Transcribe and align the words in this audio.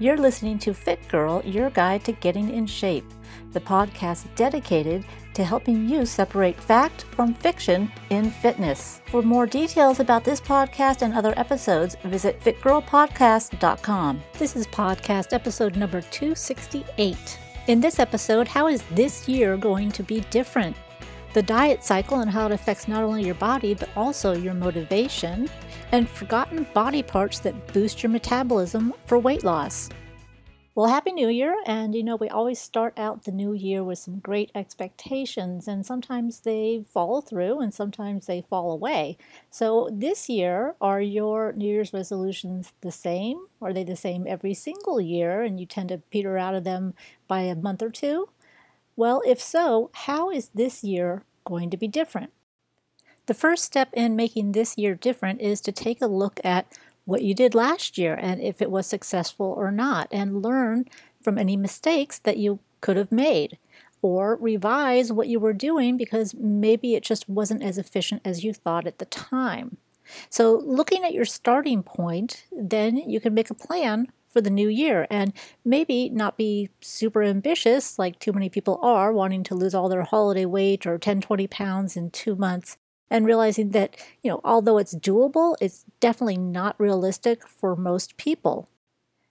You're 0.00 0.16
listening 0.16 0.58
to 0.58 0.74
Fit 0.74 1.06
Girl, 1.06 1.40
your 1.44 1.70
guide 1.70 2.02
to 2.06 2.12
getting 2.12 2.50
in 2.52 2.66
shape, 2.66 3.04
the 3.52 3.60
podcast 3.60 4.26
dedicated 4.34 5.04
to 5.34 5.44
helping 5.44 5.88
you 5.88 6.04
separate 6.04 6.60
fact 6.60 7.04
from 7.12 7.32
fiction 7.32 7.92
in 8.10 8.32
fitness. 8.32 9.00
For 9.06 9.22
more 9.22 9.46
details 9.46 10.00
about 10.00 10.24
this 10.24 10.40
podcast 10.40 11.02
and 11.02 11.14
other 11.14 11.32
episodes, 11.36 11.94
visit 12.02 12.40
fitgirlpodcast.com. 12.40 14.20
This 14.36 14.56
is 14.56 14.66
podcast 14.66 15.32
episode 15.32 15.76
number 15.76 16.00
268. 16.00 17.38
In 17.68 17.80
this 17.80 18.00
episode, 18.00 18.48
how 18.48 18.66
is 18.66 18.82
this 18.90 19.28
year 19.28 19.56
going 19.56 19.92
to 19.92 20.02
be 20.02 20.22
different? 20.22 20.76
The 21.34 21.42
diet 21.42 21.84
cycle 21.84 22.18
and 22.18 22.30
how 22.30 22.46
it 22.46 22.52
affects 22.52 22.88
not 22.88 23.04
only 23.04 23.24
your 23.24 23.36
body 23.36 23.74
but 23.74 23.90
also 23.96 24.32
your 24.32 24.54
motivation, 24.54 25.48
and 25.94 26.08
forgotten 26.08 26.66
body 26.74 27.04
parts 27.04 27.38
that 27.38 27.72
boost 27.72 28.02
your 28.02 28.10
metabolism 28.10 28.92
for 29.06 29.16
weight 29.16 29.44
loss. 29.44 29.88
Well, 30.74 30.88
Happy 30.88 31.12
New 31.12 31.28
Year. 31.28 31.54
And 31.66 31.94
you 31.94 32.02
know, 32.02 32.16
we 32.16 32.28
always 32.28 32.58
start 32.58 32.98
out 32.98 33.22
the 33.22 33.30
new 33.30 33.52
year 33.52 33.84
with 33.84 34.00
some 34.00 34.18
great 34.18 34.50
expectations, 34.56 35.68
and 35.68 35.86
sometimes 35.86 36.40
they 36.40 36.84
follow 36.92 37.20
through 37.20 37.60
and 37.60 37.72
sometimes 37.72 38.26
they 38.26 38.42
fall 38.42 38.72
away. 38.72 39.16
So, 39.50 39.88
this 39.92 40.28
year, 40.28 40.74
are 40.80 41.00
your 41.00 41.52
New 41.52 41.68
Year's 41.68 41.92
resolutions 41.92 42.72
the 42.80 42.90
same? 42.90 43.46
Are 43.62 43.72
they 43.72 43.84
the 43.84 43.94
same 43.94 44.26
every 44.26 44.52
single 44.52 45.00
year 45.00 45.42
and 45.42 45.60
you 45.60 45.66
tend 45.66 45.90
to 45.90 45.98
peter 46.10 46.36
out 46.36 46.56
of 46.56 46.64
them 46.64 46.94
by 47.28 47.42
a 47.42 47.54
month 47.54 47.82
or 47.82 47.90
two? 47.90 48.30
Well, 48.96 49.22
if 49.24 49.40
so, 49.40 49.90
how 49.94 50.28
is 50.32 50.50
this 50.56 50.82
year 50.82 51.22
going 51.44 51.70
to 51.70 51.76
be 51.76 51.86
different? 51.86 52.32
The 53.26 53.34
first 53.34 53.64
step 53.64 53.88
in 53.94 54.16
making 54.16 54.52
this 54.52 54.76
year 54.76 54.94
different 54.94 55.40
is 55.40 55.60
to 55.62 55.72
take 55.72 56.02
a 56.02 56.06
look 56.06 56.40
at 56.44 56.66
what 57.06 57.22
you 57.22 57.34
did 57.34 57.54
last 57.54 57.96
year 57.96 58.14
and 58.14 58.40
if 58.40 58.60
it 58.60 58.70
was 58.70 58.86
successful 58.86 59.46
or 59.46 59.70
not, 59.70 60.08
and 60.10 60.42
learn 60.42 60.86
from 61.22 61.38
any 61.38 61.56
mistakes 61.56 62.18
that 62.18 62.36
you 62.36 62.58
could 62.80 62.96
have 62.96 63.12
made. 63.12 63.58
Or 64.02 64.36
revise 64.36 65.10
what 65.10 65.28
you 65.28 65.40
were 65.40 65.54
doing 65.54 65.96
because 65.96 66.34
maybe 66.34 66.94
it 66.94 67.02
just 67.02 67.26
wasn't 67.26 67.62
as 67.62 67.78
efficient 67.78 68.20
as 68.24 68.44
you 68.44 68.52
thought 68.52 68.86
at 68.86 68.98
the 68.98 69.06
time. 69.06 69.78
So, 70.28 70.60
looking 70.62 71.02
at 71.02 71.14
your 71.14 71.24
starting 71.24 71.82
point, 71.82 72.44
then 72.52 72.98
you 72.98 73.20
can 73.20 73.32
make 73.32 73.48
a 73.48 73.54
plan 73.54 74.08
for 74.28 74.42
the 74.42 74.50
new 74.50 74.68
year 74.68 75.06
and 75.10 75.32
maybe 75.64 76.10
not 76.10 76.36
be 76.36 76.68
super 76.82 77.22
ambitious 77.22 77.98
like 77.98 78.18
too 78.18 78.34
many 78.34 78.50
people 78.50 78.78
are, 78.82 79.10
wanting 79.10 79.44
to 79.44 79.54
lose 79.54 79.74
all 79.74 79.88
their 79.88 80.02
holiday 80.02 80.44
weight 80.44 80.86
or 80.86 80.98
10, 80.98 81.22
20 81.22 81.46
pounds 81.46 81.96
in 81.96 82.10
two 82.10 82.36
months 82.36 82.76
and 83.10 83.26
realizing 83.26 83.70
that, 83.70 83.96
you 84.22 84.30
know, 84.30 84.40
although 84.44 84.78
it's 84.78 84.94
doable, 84.94 85.56
it's 85.60 85.84
definitely 86.00 86.38
not 86.38 86.78
realistic 86.78 87.46
for 87.46 87.76
most 87.76 88.16
people. 88.16 88.68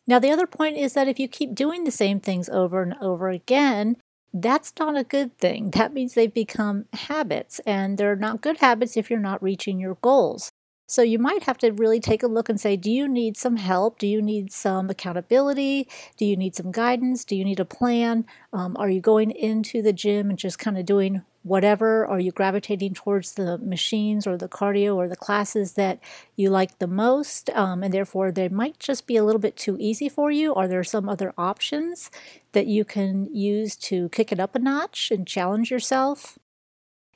Now, 0.05 0.19
the 0.19 0.31
other 0.31 0.47
point 0.47 0.77
is 0.77 0.93
that 0.93 1.07
if 1.07 1.19
you 1.19 1.27
keep 1.27 1.55
doing 1.55 1.83
the 1.83 1.91
same 1.91 2.19
things 2.19 2.49
over 2.49 2.81
and 2.81 2.95
over 3.01 3.29
again, 3.29 3.97
that's 4.33 4.73
not 4.79 4.97
a 4.97 5.03
good 5.03 5.37
thing. 5.37 5.71
That 5.71 5.93
means 5.93 6.13
they've 6.13 6.33
become 6.33 6.85
habits, 6.93 7.59
and 7.65 7.97
they're 7.97 8.15
not 8.15 8.41
good 8.41 8.57
habits 8.57 8.97
if 8.97 9.09
you're 9.09 9.19
not 9.19 9.43
reaching 9.43 9.79
your 9.79 9.95
goals. 10.01 10.51
So 10.87 11.01
you 11.01 11.17
might 11.19 11.43
have 11.43 11.57
to 11.59 11.71
really 11.71 11.99
take 11.99 12.23
a 12.23 12.27
look 12.27 12.49
and 12.49 12.59
say, 12.59 12.75
do 12.75 12.91
you 12.91 13.07
need 13.07 13.37
some 13.37 13.55
help? 13.55 13.97
Do 13.97 14.07
you 14.07 14.21
need 14.21 14.51
some 14.51 14.89
accountability? 14.89 15.87
Do 16.17 16.25
you 16.25 16.35
need 16.35 16.55
some 16.55 16.71
guidance? 16.71 17.23
Do 17.23 17.35
you 17.35 17.45
need 17.45 17.59
a 17.59 17.65
plan? 17.65 18.25
Um, 18.51 18.75
are 18.77 18.89
you 18.89 18.99
going 18.99 19.31
into 19.31 19.81
the 19.81 19.93
gym 19.93 20.29
and 20.29 20.37
just 20.37 20.59
kind 20.59 20.77
of 20.77 20.85
doing 20.85 21.23
whatever? 21.43 22.05
Are 22.07 22.19
you 22.19 22.31
gravitating 22.31 22.93
towards 22.93 23.33
the 23.33 23.57
machines 23.59 24.25
or 24.25 24.37
the 24.37 24.47
cardio 24.47 24.95
or 24.95 25.07
the 25.07 25.15
classes 25.15 25.73
that 25.73 25.99
you 26.35 26.49
like 26.49 26.79
the 26.79 26.87
most? 26.87 27.49
Um, 27.51 27.83
and 27.83 27.93
therefore, 27.93 28.31
they 28.31 28.49
might 28.49 28.79
just 28.79 29.05
be 29.05 29.17
a 29.17 29.23
little 29.23 29.39
bit 29.39 29.55
too 29.55 29.77
easy 29.79 30.09
for 30.09 30.31
you. 30.31 30.55
Are 30.55 30.67
there 30.67 30.83
some 30.83 31.07
other 31.07 31.33
options 31.37 32.09
that 32.53 32.67
you 32.67 32.85
can 32.85 33.33
use 33.33 33.75
to 33.75 34.09
kick 34.09 34.31
it 34.31 34.39
up 34.39 34.55
a 34.55 34.59
notch 34.59 35.11
and 35.11 35.27
challenge 35.27 35.69
yourself? 35.69 36.39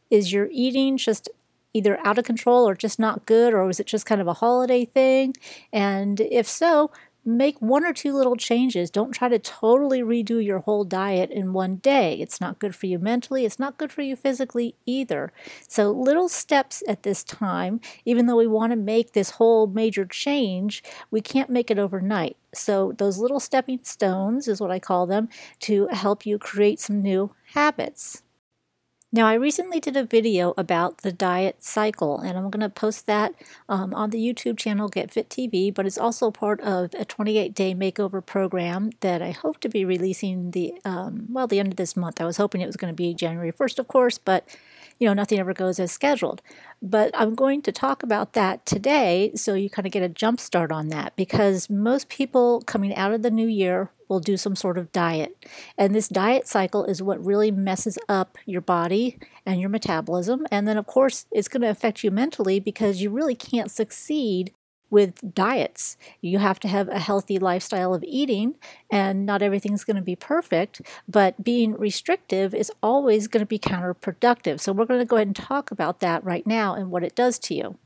Is 0.10 0.32
your 0.32 0.48
eating 0.52 0.98
just 0.98 1.30
either 1.74 2.00
out 2.06 2.18
of 2.18 2.26
control 2.26 2.68
or 2.68 2.76
just 2.76 2.98
not 2.98 3.26
good, 3.26 3.54
or 3.54 3.66
was 3.66 3.80
it 3.80 3.88
just 3.88 4.06
kind 4.06 4.22
of 4.22 4.28
a 4.28 4.34
holiday 4.34 4.84
thing? 4.84 5.34
And 5.72 6.20
if 6.20 6.48
so, 6.48 6.92
make 7.28 7.62
one 7.62 7.86
or 7.86 7.92
two 7.92 8.14
little 8.14 8.38
changes. 8.38 8.90
Don't 8.90 9.12
try 9.12 9.28
to 9.28 9.38
totally 9.38 10.02
redo 10.02 10.44
your 10.44 10.60
whole 10.60 10.86
diet 10.86 11.30
in 11.30 11.52
one 11.52 11.76
day. 11.78 12.16
It's 12.16 12.40
not 12.40 12.58
good 12.58 12.74
for 12.74 12.86
you 12.86 12.98
mentally, 12.98 13.46
it's 13.46 13.60
not 13.60 13.78
good 13.78 13.92
for 13.92 14.02
you 14.02 14.16
physically 14.16 14.76
either. 14.86 15.34
So, 15.68 15.92
little 15.92 16.30
steps 16.30 16.82
at 16.88 17.04
this 17.04 17.24
time, 17.24 17.82
even 18.06 18.26
though 18.26 18.38
we 18.38 18.48
want 18.48 18.72
to 18.72 18.78
make 18.78 19.12
this 19.12 19.32
whole 19.32 19.68
major 19.68 20.06
change, 20.06 20.84
we 21.12 21.20
can't 21.22 21.50
make 21.50 21.70
it 21.70 21.78
overnight. 21.78 22.38
So, 22.54 22.94
those 22.98 23.18
little 23.18 23.42
stepping 23.42 23.80
stones 23.84 24.48
is 24.48 24.62
what 24.62 24.72
I 24.72 24.80
call 24.80 25.06
them 25.06 25.28
to 25.62 25.88
help 25.88 26.26
you 26.26 26.40
create 26.40 26.80
some 26.80 27.02
new 27.02 27.32
habits. 27.54 28.24
Now, 29.10 29.26
I 29.26 29.36
recently 29.36 29.80
did 29.80 29.96
a 29.96 30.04
video 30.04 30.54
about 30.58 30.98
the 30.98 31.14
diet 31.14 31.64
cycle, 31.64 32.20
and 32.20 32.38
I'm 32.38 32.50
going 32.50 32.60
to 32.60 32.70
post 32.70 33.06
that 33.06 33.34
um, 33.70 33.94
on 33.94 34.10
the 34.10 34.18
YouTube 34.20 34.58
channel 34.58 34.90
Get 34.90 35.12
Fit 35.12 35.30
TV, 35.30 35.74
but 35.74 35.86
it's 35.86 35.98
also 35.98 36.30
part 36.30 36.60
of 36.60 36.94
a 36.94 37.06
28 37.06 37.54
day 37.54 37.74
makeover 37.74 38.24
program 38.24 38.92
that 39.00 39.22
I 39.22 39.32
hope 39.32 39.62
to 39.62 39.70
be 39.70 39.86
releasing 39.86 40.52
the, 40.52 40.74
um, 40.84 41.28
well, 41.30 41.48
the 41.48 41.60
end 41.60 41.72
of 41.72 41.78
this 41.78 41.96
month. 41.96 42.20
I 42.20 42.26
was 42.26 42.36
hoping 42.36 42.60
it 42.60 42.66
was 42.66 42.76
going 42.76 42.92
to 42.92 42.96
be 42.96 43.14
January 43.14 43.54
1st, 43.54 43.80
of 43.80 43.88
course, 43.88 44.18
but 44.18 44.46
you 45.00 45.08
know, 45.08 45.14
nothing 45.14 45.40
ever 45.40 45.54
goes 45.54 45.80
as 45.80 45.92
scheduled. 45.92 46.42
But 46.82 47.12
I'm 47.14 47.36
going 47.36 47.62
to 47.64 47.72
talk 47.72 48.04
about 48.04 48.34
that 48.34 48.66
today 48.66 49.32
so 49.36 49.54
you 49.54 49.70
kind 49.70 49.86
of 49.86 49.92
get 49.92 50.04
a 50.04 50.10
jump 50.10 50.40
start 50.40 50.72
on 50.72 50.90
that 50.90 51.16
because 51.16 51.70
most 51.70 52.10
people 52.10 52.62
coming 52.62 52.96
out 52.96 53.14
of 53.14 53.22
the 53.22 53.32
new 53.32 53.48
year 53.48 53.92
will 54.08 54.20
do 54.20 54.38
some 54.38 54.56
sort 54.56 54.78
of 54.78 54.92
diet. 54.92 55.46
And 55.78 55.94
this 55.94 56.08
diet 56.08 56.48
cycle 56.48 56.86
is 56.86 57.02
what 57.02 57.24
really 57.24 57.52
messes 57.52 57.98
up 58.08 58.38
your 58.46 58.62
body 58.62 59.20
and 59.46 59.60
your 59.60 59.70
metabolism. 59.70 60.48
And 60.52 60.68
then, 60.68 60.78
of 60.78 60.86
course, 60.86 61.26
it's 61.32 61.48
going 61.48 61.62
to 61.62 61.70
affect 61.70 62.04
you 62.04 62.12
mentally 62.12 62.60
because 62.60 63.02
you 63.02 63.10
really 63.10 63.36
can't 63.36 63.72
succeed 63.72 64.54
with 64.90 65.34
diets. 65.34 65.98
You 66.22 66.40
have 66.40 66.60
to 66.62 66.68
have 66.68 66.88
a 66.90 67.00
healthy 67.00 67.40
lifestyle 67.40 67.94
of 67.94 68.04
eating, 68.04 68.56
and 68.90 69.26
not 69.26 69.42
everything's 69.42 69.84
going 69.84 69.96
to 69.96 70.02
be 70.02 70.16
perfect, 70.16 70.82
but 71.08 71.44
being 71.44 71.74
restrictive 71.74 72.54
is 72.54 72.72
always 72.82 73.28
going 73.28 73.42
to 73.42 73.46
be 73.46 73.60
counterproductive. 73.60 74.60
So, 74.60 74.72
we're 74.74 74.86
going 74.86 75.00
to 75.00 75.06
go 75.06 75.18
ahead 75.18 75.28
and 75.28 75.36
talk 75.36 75.72
about 75.72 76.00
that 76.00 76.24
right 76.24 76.46
now 76.46 76.74
and 76.74 76.92
what 76.92 77.04
it 77.04 77.16
does 77.16 77.40
to 77.40 77.56
you. 77.56 77.78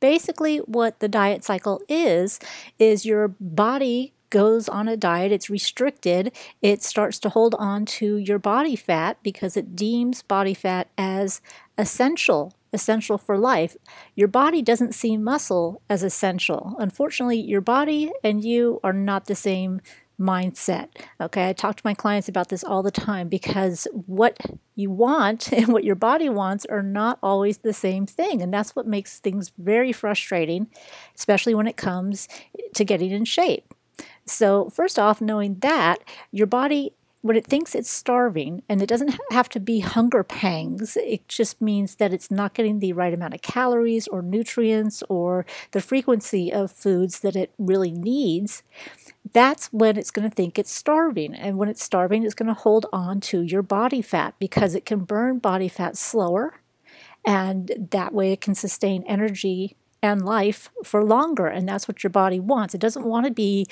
Basically, 0.00 0.58
what 0.58 1.00
the 1.00 1.08
diet 1.08 1.44
cycle 1.44 1.82
is, 1.88 2.38
is 2.78 3.04
your 3.04 3.28
body 3.40 4.12
goes 4.30 4.68
on 4.68 4.88
a 4.88 4.96
diet, 4.96 5.32
it's 5.32 5.50
restricted, 5.50 6.32
it 6.60 6.82
starts 6.82 7.18
to 7.20 7.30
hold 7.30 7.54
on 7.58 7.84
to 7.84 8.16
your 8.16 8.38
body 8.38 8.76
fat 8.76 9.18
because 9.22 9.56
it 9.56 9.74
deems 9.74 10.22
body 10.22 10.54
fat 10.54 10.88
as 10.96 11.40
essential 11.76 12.52
essential 12.72 13.18
for 13.18 13.38
life. 13.38 13.76
Your 14.14 14.28
body 14.28 14.62
doesn't 14.62 14.94
see 14.94 15.16
muscle 15.16 15.82
as 15.88 16.02
essential. 16.02 16.74
Unfortunately, 16.78 17.40
your 17.40 17.60
body 17.60 18.12
and 18.22 18.44
you 18.44 18.80
are 18.82 18.92
not 18.92 19.26
the 19.26 19.34
same 19.34 19.80
mindset. 20.20 20.88
Okay, 21.20 21.48
I 21.48 21.52
talk 21.52 21.76
to 21.76 21.82
my 21.84 21.94
clients 21.94 22.28
about 22.28 22.48
this 22.48 22.64
all 22.64 22.82
the 22.82 22.90
time 22.90 23.28
because 23.28 23.86
what 23.92 24.36
you 24.74 24.90
want 24.90 25.52
and 25.52 25.68
what 25.68 25.84
your 25.84 25.94
body 25.94 26.28
wants 26.28 26.66
are 26.66 26.82
not 26.82 27.18
always 27.22 27.58
the 27.58 27.72
same 27.72 28.06
thing. 28.06 28.42
And 28.42 28.52
that's 28.52 28.74
what 28.74 28.86
makes 28.86 29.20
things 29.20 29.52
very 29.58 29.92
frustrating, 29.92 30.68
especially 31.14 31.54
when 31.54 31.68
it 31.68 31.76
comes 31.76 32.28
to 32.74 32.84
getting 32.84 33.12
in 33.12 33.24
shape. 33.24 33.74
So, 34.26 34.68
first 34.68 34.98
off, 34.98 35.20
knowing 35.20 35.56
that 35.60 35.98
your 36.30 36.46
body 36.46 36.92
when 37.20 37.36
it 37.36 37.46
thinks 37.46 37.74
it's 37.74 37.90
starving, 37.90 38.62
and 38.68 38.80
it 38.80 38.88
doesn't 38.88 39.18
have 39.32 39.48
to 39.50 39.60
be 39.60 39.80
hunger 39.80 40.22
pangs, 40.22 40.96
it 40.96 41.26
just 41.26 41.60
means 41.60 41.96
that 41.96 42.12
it's 42.12 42.30
not 42.30 42.54
getting 42.54 42.78
the 42.78 42.92
right 42.92 43.12
amount 43.12 43.34
of 43.34 43.42
calories 43.42 44.06
or 44.06 44.22
nutrients 44.22 45.02
or 45.08 45.44
the 45.72 45.80
frequency 45.80 46.52
of 46.52 46.70
foods 46.70 47.20
that 47.20 47.34
it 47.34 47.52
really 47.58 47.90
needs, 47.90 48.62
that's 49.32 49.66
when 49.72 49.96
it's 49.96 50.10
going 50.12 50.28
to 50.28 50.34
think 50.34 50.58
it's 50.58 50.72
starving. 50.72 51.34
And 51.34 51.58
when 51.58 51.68
it's 51.68 51.82
starving, 51.82 52.22
it's 52.22 52.34
going 52.34 52.46
to 52.46 52.54
hold 52.54 52.86
on 52.92 53.20
to 53.22 53.42
your 53.42 53.62
body 53.62 54.00
fat 54.00 54.34
because 54.38 54.74
it 54.74 54.86
can 54.86 55.00
burn 55.00 55.38
body 55.38 55.68
fat 55.68 55.96
slower. 55.96 56.60
And 57.24 57.88
that 57.90 58.14
way 58.14 58.32
it 58.32 58.40
can 58.40 58.54
sustain 58.54 59.02
energy 59.06 59.76
and 60.00 60.24
life 60.24 60.70
for 60.84 61.04
longer. 61.04 61.46
And 61.46 61.68
that's 61.68 61.88
what 61.88 62.02
your 62.02 62.10
body 62.10 62.38
wants. 62.38 62.74
It 62.74 62.80
doesn't 62.80 63.04
want 63.04 63.26
to 63.26 63.32
be 63.32 63.66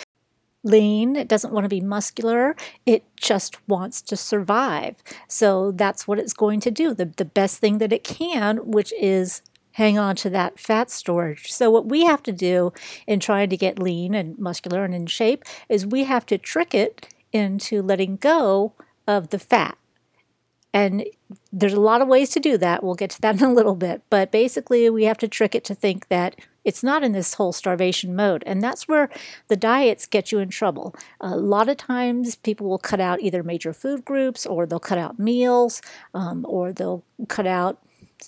lean, 0.67 1.17
it 1.17 1.29
doesn't 1.29 1.53
want 1.53 1.65
to 1.65 1.69
be 1.69 1.81
muscular, 1.81 2.57
it 2.85 3.05
just 3.17 3.57
wants 3.69 4.03
to 4.03 4.17
survive. 4.17 4.97
So 5.29 5.71
that's 5.71 6.07
what 6.07 6.19
it's 6.19 6.35
going 6.35 6.61
to 6.61 6.71
do, 6.71 6.93
the, 6.93 7.07
the 7.07 7.25
best 7.25 7.59
thing 7.59 7.79
that 7.79 7.93
it 7.93 8.05
can, 8.05 8.59
which 8.59 8.93
is 9.01 9.43
hang 9.73 9.99
on 9.99 10.17
to 10.17 10.31
that 10.31 10.59
fat 10.59 10.91
storage. 10.91 11.53
So, 11.53 11.71
what 11.71 11.87
we 11.87 12.05
have 12.05 12.23
to 12.25 12.33
do 12.33 12.73
in 13.07 13.21
trying 13.21 13.51
to 13.51 13.57
get 13.57 13.79
lean 13.79 14.15
and 14.15 14.39
muscular 14.39 14.85
and 14.85 14.95
in 14.95 15.07
shape 15.07 15.45
is 15.69 15.87
we 15.87 16.05
have 16.05 16.27
to 16.27 16.39
trick 16.39 16.75
it 16.75 17.09
into 17.33 17.83
letting 17.83 18.17
go 18.17 18.73
of 19.07 19.29
the 19.29 19.39
fat. 19.39 19.77
And 20.77 21.07
there's 21.51 21.73
a 21.73 21.81
lot 21.81 22.03
of 22.03 22.09
ways 22.09 22.29
to 22.31 22.39
do 22.39 22.59
that. 22.59 22.85
We'll 22.85 22.97
get 22.97 23.09
to 23.13 23.21
that 23.23 23.37
in 23.41 23.45
a 23.45 23.53
little 23.53 23.75
bit. 23.75 24.03
But 24.11 24.31
basically, 24.31 24.91
we 24.91 25.05
have 25.05 25.17
to 25.19 25.29
trick 25.29 25.55
it 25.55 25.65
to 25.65 25.75
think 25.75 26.09
that 26.09 26.37
it's 26.65 26.83
not 26.83 27.03
in 27.03 27.13
this 27.13 27.35
whole 27.35 27.55
starvation 27.55 28.15
mode. 28.15 28.45
And 28.45 28.63
that's 28.63 28.87
where 28.87 29.09
the 29.49 29.57
diets 29.57 30.05
get 30.05 30.33
you 30.33 30.39
in 30.39 30.51
trouble. 30.51 30.95
A 31.19 31.35
lot 31.35 31.71
of 31.71 31.79
times, 31.79 32.37
people 32.37 32.69
will 32.69 32.77
cut 32.79 33.01
out 33.01 33.23
either 33.23 33.43
major 33.43 33.73
food 33.73 34.05
groups 34.05 34.45
or 34.45 34.67
they'll 34.67 34.79
cut 34.79 34.99
out 34.99 35.19
meals 35.19 35.81
um, 36.13 36.45
or 36.47 36.75
they'll 36.75 37.05
cut 37.27 37.47
out 37.47 37.79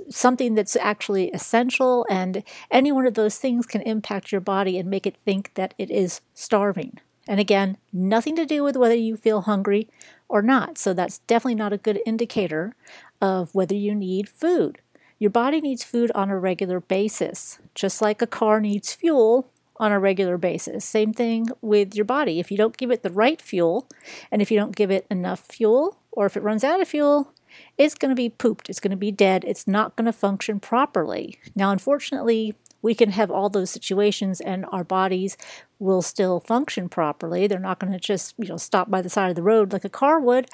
something 0.09 0.55
that's 0.55 0.77
actually 0.77 1.31
essential. 1.33 2.07
And 2.09 2.43
any 2.71 2.93
one 2.93 3.07
of 3.07 3.13
those 3.13 3.37
things 3.37 3.67
can 3.67 3.83
impact 3.83 4.33
your 4.33 4.41
body 4.41 4.79
and 4.79 4.89
make 4.89 5.07
it 5.07 5.19
think 5.19 5.53
that 5.55 5.75
it 5.77 5.91
is 5.91 6.23
starving. 6.33 6.99
And 7.29 7.41
again, 7.41 7.77
nothing 7.93 8.37
to 8.37 8.47
do 8.47 8.65
with 8.65 8.75
whether 8.75 8.95
you 8.95 9.15
feel 9.15 9.43
hungry 9.43 9.91
or 10.29 10.43
not. 10.43 10.79
So 10.79 10.93
that's 10.93 11.19
definitely 11.21 11.57
not 11.57 11.73
a 11.73 11.79
good 11.79 12.01
indicator 12.05 12.75
of 13.21 13.55
whether 13.55 13.75
you 13.75 13.95
need 13.95 14.29
food. 14.29 14.79
Your 15.19 15.31
body 15.31 15.61
needs 15.61 15.83
food 15.83 16.13
on 16.15 16.31
a 16.31 16.39
regular 16.39 16.81
basis, 16.81 17.59
just 17.75 18.01
like 18.01 18.23
a 18.23 18.27
car 18.27 18.61
needs 18.61 18.95
fuel 18.95 19.51
on 19.77 19.93
a 19.93 19.99
regular 19.99 20.39
basis. 20.39 20.85
Same 20.85 21.13
thing 21.13 21.49
with 21.61 21.95
your 21.95 22.05
body. 22.05 22.39
If 22.39 22.51
you 22.51 22.57
don't 22.57 22.77
give 22.77 22.91
it 22.91 23.03
the 23.03 23.11
right 23.11 23.41
fuel, 23.41 23.89
and 24.31 24.43
if 24.43 24.51
you 24.51 24.59
don't 24.59 24.77
give 24.77 24.91
it 24.91 25.07
enough 25.11 25.41
fuel, 25.41 25.99
or 26.13 26.27
if 26.27 26.37
it 26.37 26.43
runs 26.43 26.65
out 26.65 26.81
of 26.81 26.89
fuel, 26.89 27.33
it's 27.77 27.95
going 27.95 28.11
to 28.11 28.15
be 28.15 28.29
pooped. 28.29 28.69
It's 28.69 28.81
going 28.81 28.91
to 28.91 28.97
be 28.97 29.11
dead. 29.11 29.45
It's 29.45 29.67
not 29.67 29.97
going 29.97 30.07
to 30.07 30.13
function 30.13 30.61
properly. 30.61 31.39
Now, 31.55 31.71
unfortunately, 31.71 32.55
we 32.83 32.95
can 32.95 33.11
have 33.11 33.31
all 33.31 33.49
those 33.49 33.71
situations 33.71 34.41
and 34.41 34.65
our 34.71 34.85
bodies 34.85 35.37
will 35.79 36.03
still 36.03 36.41
function 36.41 36.89
properly. 36.89 37.47
They're 37.47 37.59
not 37.59 37.79
going 37.79 37.93
to 37.93 37.99
just, 37.99 38.35
you 38.39 38.49
know, 38.49 38.57
stop 38.57 38.91
by 38.91 39.01
the 39.01 39.11
side 39.11 39.31
of 39.31 39.37
the 39.37 39.43
road 39.43 39.73
like 39.73 39.85
a 39.85 39.91
car 39.91 40.21
would, 40.21 40.49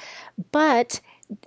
but 0.53 1.01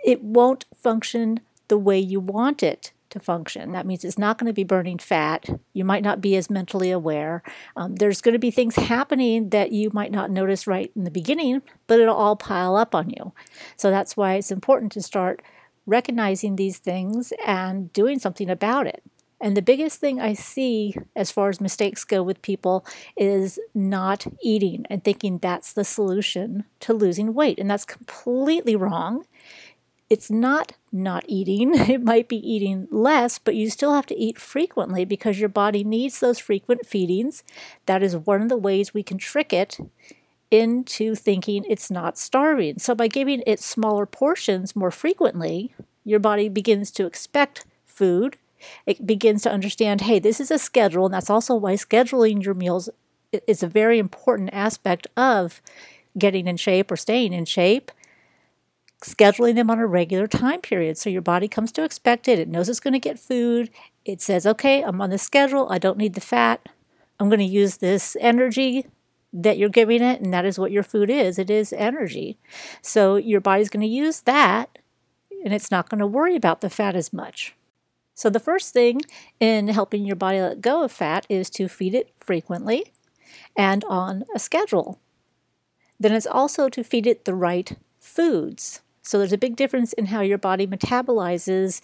it 0.03 0.23
won't 0.23 0.65
function 0.75 1.39
the 1.67 1.77
way 1.77 1.99
you 1.99 2.19
want 2.19 2.63
it 2.63 2.91
to 3.09 3.19
function. 3.19 3.71
That 3.71 3.85
means 3.85 4.03
it's 4.03 4.17
not 4.17 4.37
going 4.37 4.47
to 4.47 4.53
be 4.53 4.63
burning 4.63 4.97
fat. 4.97 5.47
You 5.73 5.85
might 5.85 6.03
not 6.03 6.21
be 6.21 6.35
as 6.35 6.49
mentally 6.49 6.91
aware. 6.91 7.43
Um, 7.75 7.95
there's 7.95 8.21
going 8.21 8.33
to 8.33 8.39
be 8.39 8.51
things 8.51 8.75
happening 8.75 9.49
that 9.49 9.71
you 9.71 9.89
might 9.93 10.11
not 10.11 10.31
notice 10.31 10.67
right 10.67 10.91
in 10.95 11.03
the 11.03 11.11
beginning, 11.11 11.61
but 11.87 11.99
it'll 11.99 12.15
all 12.15 12.35
pile 12.35 12.75
up 12.75 12.93
on 12.93 13.09
you. 13.09 13.33
So 13.75 13.89
that's 13.89 14.17
why 14.17 14.35
it's 14.35 14.51
important 14.51 14.91
to 14.93 15.01
start 15.01 15.41
recognizing 15.85 16.55
these 16.55 16.79
things 16.79 17.31
and 17.45 17.91
doing 17.93 18.19
something 18.19 18.49
about 18.49 18.87
it. 18.87 19.03
And 19.39 19.55
the 19.55 19.61
biggest 19.61 19.99
thing 19.99 20.19
I 20.19 20.33
see 20.33 20.95
as 21.15 21.31
far 21.31 21.49
as 21.49 21.61
mistakes 21.61 22.03
go 22.03 22.23
with 22.23 22.41
people 22.41 22.85
is 23.15 23.59
not 23.75 24.25
eating 24.41 24.85
and 24.89 25.03
thinking 25.03 25.37
that's 25.37 25.73
the 25.73 25.83
solution 25.83 26.65
to 26.81 26.93
losing 26.93 27.33
weight. 27.33 27.59
And 27.59 27.69
that's 27.69 27.85
completely 27.85 28.75
wrong. 28.75 29.25
It's 30.09 30.31
not 30.31 30.73
not 30.91 31.25
eating. 31.27 31.73
It 31.89 32.01
might 32.01 32.27
be 32.27 32.37
eating 32.37 32.87
less, 32.91 33.37
but 33.37 33.55
you 33.55 33.69
still 33.69 33.93
have 33.93 34.05
to 34.07 34.17
eat 34.17 34.39
frequently 34.39 35.05
because 35.05 35.39
your 35.39 35.49
body 35.49 35.83
needs 35.83 36.19
those 36.19 36.39
frequent 36.39 36.85
feedings. 36.85 37.43
That 37.85 38.01
is 38.01 38.15
one 38.17 38.41
of 38.41 38.49
the 38.49 38.57
ways 38.57 38.93
we 38.93 39.03
can 39.03 39.17
trick 39.17 39.53
it 39.53 39.77
into 40.49 41.13
thinking 41.13 41.65
it's 41.67 41.91
not 41.91 42.17
starving. 42.17 42.79
So, 42.79 42.95
by 42.95 43.07
giving 43.07 43.43
it 43.45 43.59
smaller 43.59 44.05
portions 44.05 44.75
more 44.75 44.91
frequently, 44.91 45.73
your 46.05 46.19
body 46.19 46.47
begins 46.47 46.89
to 46.91 47.05
expect 47.05 47.65
food 47.85 48.37
it 48.85 49.05
begins 49.05 49.41
to 49.43 49.51
understand 49.51 50.01
hey, 50.01 50.19
this 50.19 50.39
is 50.39 50.51
a 50.51 50.57
schedule. 50.57 51.05
And 51.05 51.13
that's 51.13 51.29
also 51.29 51.55
why 51.55 51.73
scheduling 51.73 52.43
your 52.43 52.53
meals 52.53 52.89
is 53.45 53.63
a 53.63 53.67
very 53.67 53.99
important 53.99 54.49
aspect 54.53 55.07
of 55.15 55.61
getting 56.17 56.47
in 56.47 56.57
shape 56.57 56.91
or 56.91 56.95
staying 56.95 57.33
in 57.33 57.45
shape. 57.45 57.91
Scheduling 59.01 59.55
them 59.55 59.69
on 59.69 59.77
a 59.77 59.85
regular 59.85 60.25
time 60.25 60.61
period. 60.61 60.97
So 60.97 61.09
your 61.09 61.21
body 61.21 61.47
comes 61.47 61.71
to 61.73 61.83
expect 61.83 62.27
it. 62.27 62.39
It 62.39 62.47
knows 62.47 62.67
it's 62.67 62.79
going 62.79 62.93
to 62.93 62.99
get 62.99 63.19
food. 63.19 63.69
It 64.05 64.21
says, 64.21 64.47
okay, 64.47 64.81
I'm 64.81 65.01
on 65.01 65.11
the 65.11 65.19
schedule. 65.19 65.67
I 65.69 65.77
don't 65.77 65.99
need 65.99 66.15
the 66.15 66.21
fat. 66.21 66.67
I'm 67.19 67.29
going 67.29 67.39
to 67.39 67.45
use 67.45 67.77
this 67.77 68.17
energy 68.19 68.87
that 69.33 69.57
you're 69.57 69.69
giving 69.69 70.01
it, 70.01 70.21
and 70.21 70.33
that 70.33 70.45
is 70.45 70.57
what 70.57 70.71
your 70.71 70.83
food 70.83 71.09
is. 71.09 71.37
It 71.37 71.49
is 71.49 71.73
energy. 71.73 72.37
So 72.81 73.17
your 73.17 73.41
body's 73.41 73.69
going 73.69 73.81
to 73.81 73.87
use 73.87 74.21
that, 74.21 74.79
and 75.43 75.53
it's 75.53 75.69
not 75.69 75.89
going 75.89 75.99
to 75.99 76.07
worry 76.07 76.35
about 76.35 76.61
the 76.61 76.69
fat 76.69 76.95
as 76.95 77.13
much. 77.13 77.53
So, 78.17 78.31
the 78.31 78.39
first 78.39 78.73
thing 78.73 79.01
in 79.39 79.67
helping 79.67 80.03
your 80.03 80.15
body 80.15 80.41
let 80.41 80.59
go 80.59 80.81
of 80.81 80.91
fat 80.91 81.27
is 81.29 81.51
to 81.51 81.67
feed 81.67 81.93
it 81.93 82.11
frequently 82.17 82.91
and 83.55 83.83
on 83.85 84.23
a 84.35 84.39
schedule. 84.39 84.99
Then 85.99 86.13
it's 86.13 86.25
also 86.25 86.67
to 86.67 86.83
feed 86.83 87.05
it 87.05 87.25
the 87.25 87.35
right 87.35 87.77
foods. 87.99 88.81
So, 89.03 89.19
there's 89.19 89.33
a 89.33 89.37
big 89.37 89.55
difference 89.55 89.93
in 89.93 90.07
how 90.07 90.21
your 90.21 90.39
body 90.39 90.65
metabolizes 90.65 91.79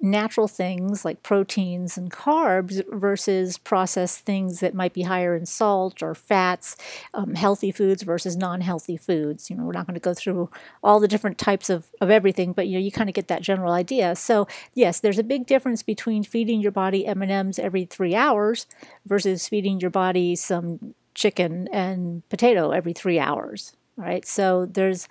natural 0.00 0.48
things 0.48 1.04
like 1.04 1.22
proteins 1.22 1.96
and 1.96 2.10
carbs 2.10 2.82
versus 2.92 3.58
processed 3.58 4.20
things 4.20 4.60
that 4.60 4.74
might 4.74 4.92
be 4.92 5.02
higher 5.02 5.34
in 5.34 5.46
salt 5.46 6.02
or 6.02 6.14
fats, 6.14 6.76
um, 7.14 7.34
healthy 7.34 7.70
foods 7.70 8.02
versus 8.02 8.36
non-healthy 8.36 8.96
foods. 8.96 9.48
You 9.48 9.56
know, 9.56 9.64
we're 9.64 9.72
not 9.72 9.86
going 9.86 9.94
to 9.94 10.00
go 10.00 10.14
through 10.14 10.50
all 10.82 11.00
the 11.00 11.08
different 11.08 11.38
types 11.38 11.70
of, 11.70 11.86
of 12.00 12.10
everything, 12.10 12.52
but 12.52 12.66
you 12.66 12.74
know, 12.74 12.84
you 12.84 12.92
kind 12.92 13.08
of 13.08 13.14
get 13.14 13.28
that 13.28 13.42
general 13.42 13.72
idea. 13.72 14.14
So 14.16 14.46
yes, 14.74 15.00
there's 15.00 15.18
a 15.18 15.24
big 15.24 15.46
difference 15.46 15.82
between 15.82 16.22
feeding 16.22 16.60
your 16.60 16.72
body 16.72 17.06
M&Ms 17.06 17.58
every 17.58 17.84
three 17.84 18.14
hours 18.14 18.66
versus 19.06 19.48
feeding 19.48 19.80
your 19.80 19.90
body 19.90 20.36
some 20.36 20.94
chicken 21.14 21.68
and 21.72 22.28
potato 22.28 22.70
every 22.70 22.92
three 22.92 23.18
hours. 23.18 23.74
Right. 23.96 24.26
So 24.26 24.66
there's 24.66 25.08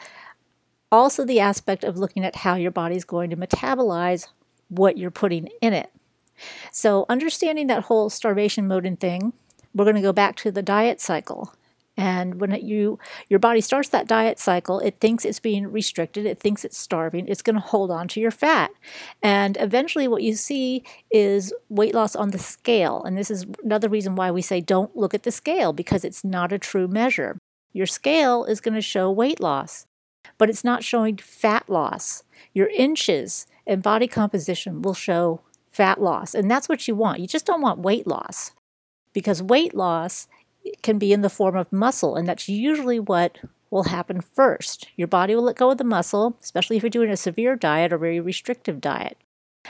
also 0.91 1.25
the 1.25 1.39
aspect 1.39 1.83
of 1.83 1.97
looking 1.97 2.23
at 2.23 2.35
how 2.37 2.55
your 2.55 2.69
body 2.69 2.95
is 2.95 3.05
going 3.05 3.29
to 3.31 3.37
metabolize 3.37 4.27
what 4.77 4.97
you're 4.97 5.11
putting 5.11 5.47
in 5.61 5.73
it. 5.73 5.91
So, 6.71 7.05
understanding 7.09 7.67
that 7.67 7.85
whole 7.85 8.09
starvation 8.09 8.67
mode 8.67 8.85
and 8.85 8.99
thing, 8.99 9.33
we're 9.73 9.85
going 9.85 9.95
to 9.95 10.01
go 10.01 10.13
back 10.13 10.35
to 10.37 10.51
the 10.51 10.61
diet 10.61 10.99
cycle. 10.99 11.53
And 11.95 12.41
when 12.41 12.51
it, 12.51 12.63
you 12.63 12.97
your 13.29 13.39
body 13.39 13.61
starts 13.61 13.89
that 13.89 14.07
diet 14.07 14.39
cycle, 14.39 14.79
it 14.79 14.97
thinks 14.97 15.25
it's 15.25 15.39
being 15.39 15.71
restricted, 15.71 16.25
it 16.25 16.39
thinks 16.39 16.65
it's 16.65 16.77
starving, 16.77 17.27
it's 17.27 17.43
going 17.43 17.55
to 17.55 17.61
hold 17.61 17.91
on 17.91 18.07
to 18.09 18.19
your 18.19 18.31
fat. 18.31 18.71
And 19.21 19.57
eventually 19.59 20.07
what 20.07 20.23
you 20.23 20.33
see 20.33 20.83
is 21.11 21.53
weight 21.69 21.93
loss 21.93 22.15
on 22.15 22.31
the 22.31 22.39
scale. 22.39 23.03
And 23.03 23.15
this 23.15 23.29
is 23.29 23.45
another 23.63 23.89
reason 23.89 24.15
why 24.15 24.31
we 24.31 24.41
say 24.41 24.59
don't 24.59 24.95
look 24.97 25.13
at 25.13 25.23
the 25.23 25.31
scale 25.31 25.71
because 25.71 26.03
it's 26.03 26.23
not 26.23 26.51
a 26.51 26.57
true 26.57 26.87
measure. 26.87 27.37
Your 27.73 27.87
scale 27.87 28.43
is 28.45 28.61
going 28.61 28.75
to 28.75 28.81
show 28.81 29.11
weight 29.11 29.39
loss, 29.39 29.85
but 30.39 30.49
it's 30.49 30.63
not 30.63 30.83
showing 30.83 31.17
fat 31.17 31.69
loss. 31.69 32.23
Your 32.53 32.69
inches 32.69 33.45
and 33.65 33.83
body 33.83 34.07
composition 34.07 34.81
will 34.81 34.93
show 34.93 35.41
fat 35.69 36.01
loss. 36.01 36.33
And 36.35 36.49
that's 36.49 36.69
what 36.69 36.87
you 36.87 36.95
want. 36.95 37.19
You 37.19 37.27
just 37.27 37.45
don't 37.45 37.61
want 37.61 37.79
weight 37.79 38.07
loss 38.07 38.51
because 39.13 39.41
weight 39.41 39.73
loss 39.73 40.27
can 40.81 40.97
be 40.97 41.11
in 41.11 41.21
the 41.21 41.29
form 41.29 41.55
of 41.55 41.71
muscle, 41.71 42.15
and 42.15 42.27
that's 42.27 42.47
usually 42.47 42.99
what 42.99 43.39
will 43.69 43.83
happen 43.83 44.21
first. 44.21 44.87
Your 44.95 45.07
body 45.07 45.35
will 45.35 45.43
let 45.43 45.57
go 45.57 45.71
of 45.71 45.77
the 45.77 45.83
muscle, 45.83 46.37
especially 46.41 46.77
if 46.77 46.83
you're 46.83 46.89
doing 46.89 47.09
a 47.09 47.17
severe 47.17 47.55
diet 47.55 47.91
or 47.91 47.97
very 47.97 48.19
restrictive 48.19 48.79
diet. 48.79 49.17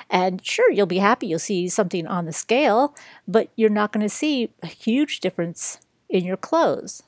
And 0.09 0.45
sure, 0.45 0.71
you'll 0.71 0.87
be 0.87 0.97
happy 0.97 1.27
you'll 1.27 1.39
see 1.39 1.67
something 1.69 2.05
on 2.07 2.25
the 2.25 2.33
scale, 2.33 2.95
but 3.27 3.49
you're 3.55 3.69
not 3.69 3.91
going 3.91 4.05
to 4.05 4.09
see 4.09 4.49
a 4.61 4.67
huge 4.67 5.19
difference 5.19 5.79
in 6.09 6.25
your 6.25 6.37
clothes. 6.37 7.03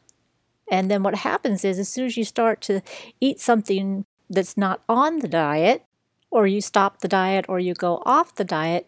And 0.70 0.90
then 0.90 1.04
what 1.04 1.16
happens 1.16 1.66
is, 1.66 1.78
as 1.78 1.90
soon 1.90 2.06
as 2.06 2.18
you 2.18 2.24
start 2.24 2.62
to 2.62 2.82
eat 3.20 3.40
something 3.40 4.06
that's 4.30 4.58
not 4.58 4.82
on 4.90 5.20
the 5.20 5.28
diet, 5.28 5.84
or 6.36 6.46
you 6.46 6.60
stop 6.60 7.00
the 7.00 7.08
diet 7.08 7.46
or 7.48 7.60
you 7.60 7.74
go 7.74 8.04
off 8.06 8.36
the 8.36 8.44
diet, 8.44 8.88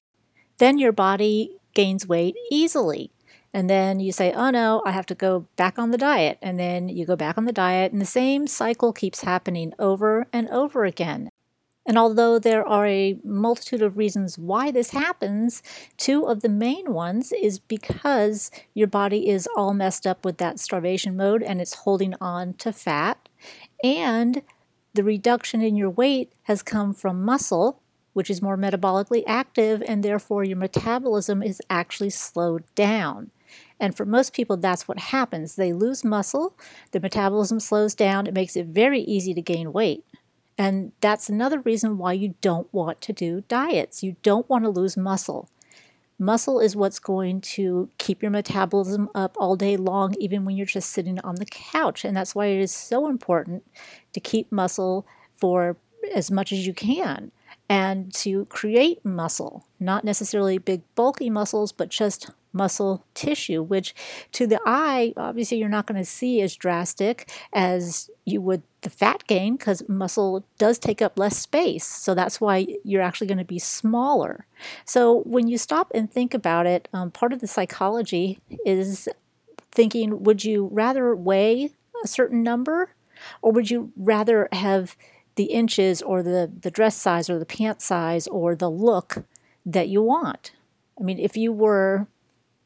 then 0.58 0.78
your 0.78 0.92
body 0.92 1.56
gains 1.74 2.06
weight 2.06 2.36
easily. 2.52 3.10
And 3.54 3.70
then 3.70 4.02
you 4.02 4.12
say, 4.12 4.34
oh 4.34 4.50
no, 4.50 4.82
I 4.86 4.92
have 4.92 5.06
to 5.06 5.16
go 5.16 5.48
back 5.56 5.80
on 5.80 5.92
the 5.92 5.98
diet. 5.98 6.38
And 6.42 6.60
then 6.60 6.90
you 6.90 7.06
go 7.06 7.16
back 7.16 7.38
on 7.38 7.46
the 7.46 7.54
diet, 7.54 7.94
and 7.94 8.02
the 8.02 8.06
same 8.06 8.46
cycle 8.48 8.92
keeps 8.92 9.22
happening 9.22 9.74
over 9.80 10.28
and 10.34 10.50
over 10.50 10.84
again. 10.84 11.30
And 11.86 11.98
although 11.98 12.38
there 12.38 12.68
are 12.68 12.86
a 12.86 13.18
multitude 13.24 13.82
of 13.82 13.98
reasons 13.98 14.38
why 14.38 14.70
this 14.70 14.90
happens, 14.90 15.64
two 15.96 16.28
of 16.28 16.42
the 16.42 16.50
main 16.50 16.92
ones 16.92 17.32
is 17.32 17.60
because 17.60 18.52
your 18.74 18.88
body 18.88 19.30
is 19.30 19.48
all 19.56 19.74
messed 19.74 20.06
up 20.06 20.26
with 20.26 20.38
that 20.40 20.60
starvation 20.60 21.16
mode 21.16 21.42
and 21.42 21.62
it's 21.62 21.76
holding 21.76 22.14
on 22.20 22.56
to 22.56 22.74
fat. 22.74 23.30
And 23.82 24.42
the 24.98 25.04
reduction 25.04 25.62
in 25.62 25.76
your 25.76 25.92
weight 25.92 26.34
has 26.44 26.64
come 26.64 26.92
from 26.92 27.24
muscle, 27.24 27.80
which 28.14 28.32
is 28.32 28.42
more 28.42 28.58
metabolically 28.58 29.24
active, 29.28 29.84
and 29.88 30.02
therefore 30.02 30.44
your 30.44 30.58
metabolism 30.58 31.44
is 31.44 31.62
actually 31.70 32.10
slowed 32.10 32.64
down. 32.74 33.30
And 33.80 33.96
for 33.96 34.06
most 34.06 34.34
people, 34.34 34.58
that's 34.58 34.88
what 34.88 34.98
happens. 34.98 35.56
They 35.56 35.72
lose 35.72 36.04
muscle, 36.04 36.58
the 36.92 37.00
metabolism 37.00 37.60
slows 37.60 37.94
down, 37.94 38.26
it 38.26 38.34
makes 38.34 38.56
it 38.56 38.66
very 38.66 39.02
easy 39.02 39.36
to 39.36 39.42
gain 39.42 39.72
weight. 39.72 40.04
And 40.58 40.94
that's 41.00 41.30
another 41.30 41.60
reason 41.60 42.00
why 42.00 42.14
you 42.14 42.34
don't 42.42 42.74
want 42.74 43.00
to 43.02 43.14
do 43.14 43.44
diets. 43.48 44.02
You 44.02 44.16
don't 44.24 44.50
want 44.50 44.64
to 44.64 44.72
lose 44.72 44.98
muscle. 44.98 45.48
Muscle 46.20 46.60
is 46.60 46.76
what's 46.76 47.00
going 47.00 47.42
to 47.42 47.90
keep 47.98 48.22
your 48.22 48.32
metabolism 48.32 49.10
up 49.14 49.36
all 49.40 49.56
day 49.56 49.78
long, 49.78 50.16
even 50.20 50.46
when 50.46 50.56
you're 50.58 50.66
just 50.66 50.90
sitting 50.90 51.20
on 51.20 51.36
the 51.36 51.46
couch. 51.46 52.04
And 52.04 52.18
that's 52.18 52.34
why 52.34 52.48
it 52.48 52.60
is 52.60 52.72
so 52.74 53.08
important 53.08 53.64
to 54.14 54.20
keep 54.20 54.52
muscle 54.52 55.06
for 55.36 55.78
as 56.16 56.32
much 56.32 56.52
as 56.52 56.66
you 56.66 56.74
can. 56.74 57.32
and 57.70 58.14
to 58.14 58.46
create 58.46 59.04
muscle, 59.04 59.66
not 59.80 60.04
necessarily 60.04 60.58
big 60.58 60.82
bulky 60.96 61.30
muscles, 61.30 61.72
but 61.72 61.90
just 61.90 62.30
muscle 62.58 63.06
tissue, 63.14 63.62
which 63.62 63.96
to 64.34 64.48
the 64.48 64.60
eye, 64.66 65.14
obviously, 65.16 65.58
you're 65.58 65.70
not 65.70 65.86
going 65.86 66.00
to 66.00 66.06
see 66.06 66.42
as 66.42 66.56
drastic 66.56 67.32
as 67.54 68.10
you 68.26 68.42
would 68.42 68.64
the 68.82 68.90
fat 68.90 69.24
gain 69.28 69.56
because 69.58 69.88
muscle 69.90 70.46
does 70.58 70.78
take 70.78 71.02
up 71.02 71.18
less 71.18 71.38
space. 71.38 71.86
So 71.86 72.14
that's 72.14 72.40
why 72.40 72.68
you're 72.84 73.02
actually 73.02 73.28
going 73.28 73.38
to 73.38 73.44
be 73.44 73.60
smaller. 73.60 74.46
So 74.86 75.22
when 75.24 75.48
you 75.48 75.58
stop 75.58 75.92
and 75.94 76.12
think 76.12 76.34
about 76.34 76.66
it, 76.68 76.88
um, 76.94 77.12
part 77.12 77.34
of 77.34 77.40
the 77.40 77.48
psychology 77.48 78.40
is 78.66 79.10
thinking 79.72 80.24
would 80.24 80.44
you 80.44 80.70
rather 80.72 81.16
weigh 81.16 81.72
a 82.04 82.08
certain 82.08 82.44
number 82.44 82.92
or 83.42 83.52
would 83.52 83.70
you 83.70 83.92
rather 83.96 84.48
have 84.52 84.96
the 85.36 85.46
inches 85.46 86.02
or 86.02 86.24
the, 86.24 86.52
the 86.62 86.72
dress 86.72 86.96
size 86.96 87.30
or 87.30 87.40
the 87.40 87.46
pant 87.46 87.82
size 87.82 88.28
or 88.28 88.56
the 88.56 88.70
look 88.70 89.26
that 89.66 89.88
you 89.90 90.02
want? 90.02 90.52
I 91.00 91.04
mean, 91.04 91.20
if 91.20 91.38
you 91.38 91.52
were 91.52 92.08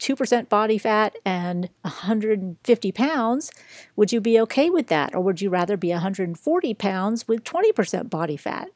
2% 0.02 0.50
body 0.50 0.78
fat 0.78 1.16
and 1.24 1.70
150 1.82 2.92
pounds, 2.92 3.52
would 3.96 4.12
you 4.12 4.20
be 4.20 4.40
okay 4.42 4.70
with 4.70 4.88
that? 4.88 5.14
Or 5.14 5.22
would 5.22 5.42
you 5.42 5.50
rather 5.50 5.78
be 5.78 5.92
140 5.92 6.74
pounds 6.74 7.28
with 7.28 7.44
20% 7.44 8.10
body 8.10 8.36
fat? 8.36 8.70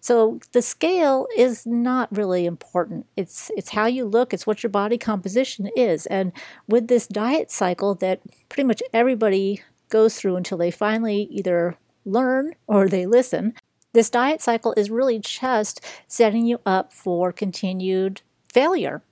So 0.00 0.40
the 0.50 0.62
scale 0.62 1.28
is 1.36 1.64
not 1.64 2.10
really 2.10 2.44
important. 2.44 3.06
It's 3.16 3.52
it's 3.56 3.70
how 3.70 3.86
you 3.86 4.04
look, 4.04 4.34
it's 4.34 4.48
what 4.48 4.64
your 4.64 4.70
body 4.70 4.98
composition 4.98 5.68
is. 5.76 6.06
And 6.06 6.32
with 6.66 6.88
this 6.88 7.06
diet 7.06 7.52
cycle 7.52 7.94
that 7.96 8.20
pretty 8.48 8.66
much 8.66 8.82
everybody 8.92 9.62
goes 9.90 10.16
through 10.16 10.34
until 10.34 10.58
they 10.58 10.72
finally 10.72 11.28
either 11.30 11.76
learn 12.04 12.54
or 12.66 12.88
they 12.88 13.06
listen, 13.06 13.54
this 13.92 14.10
diet 14.10 14.42
cycle 14.42 14.74
is 14.76 14.90
really 14.90 15.20
just 15.20 15.84
setting 16.08 16.46
you 16.46 16.58
up 16.66 16.92
for 16.92 17.30
continued 17.30 18.22
failure 18.52 19.02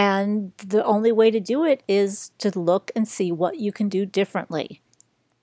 and 0.00 0.52
the 0.56 0.82
only 0.82 1.12
way 1.12 1.30
to 1.30 1.40
do 1.40 1.62
it 1.62 1.82
is 1.86 2.30
to 2.38 2.58
look 2.58 2.90
and 2.96 3.06
see 3.06 3.30
what 3.30 3.58
you 3.58 3.70
can 3.70 3.90
do 3.90 4.06
differently. 4.06 4.80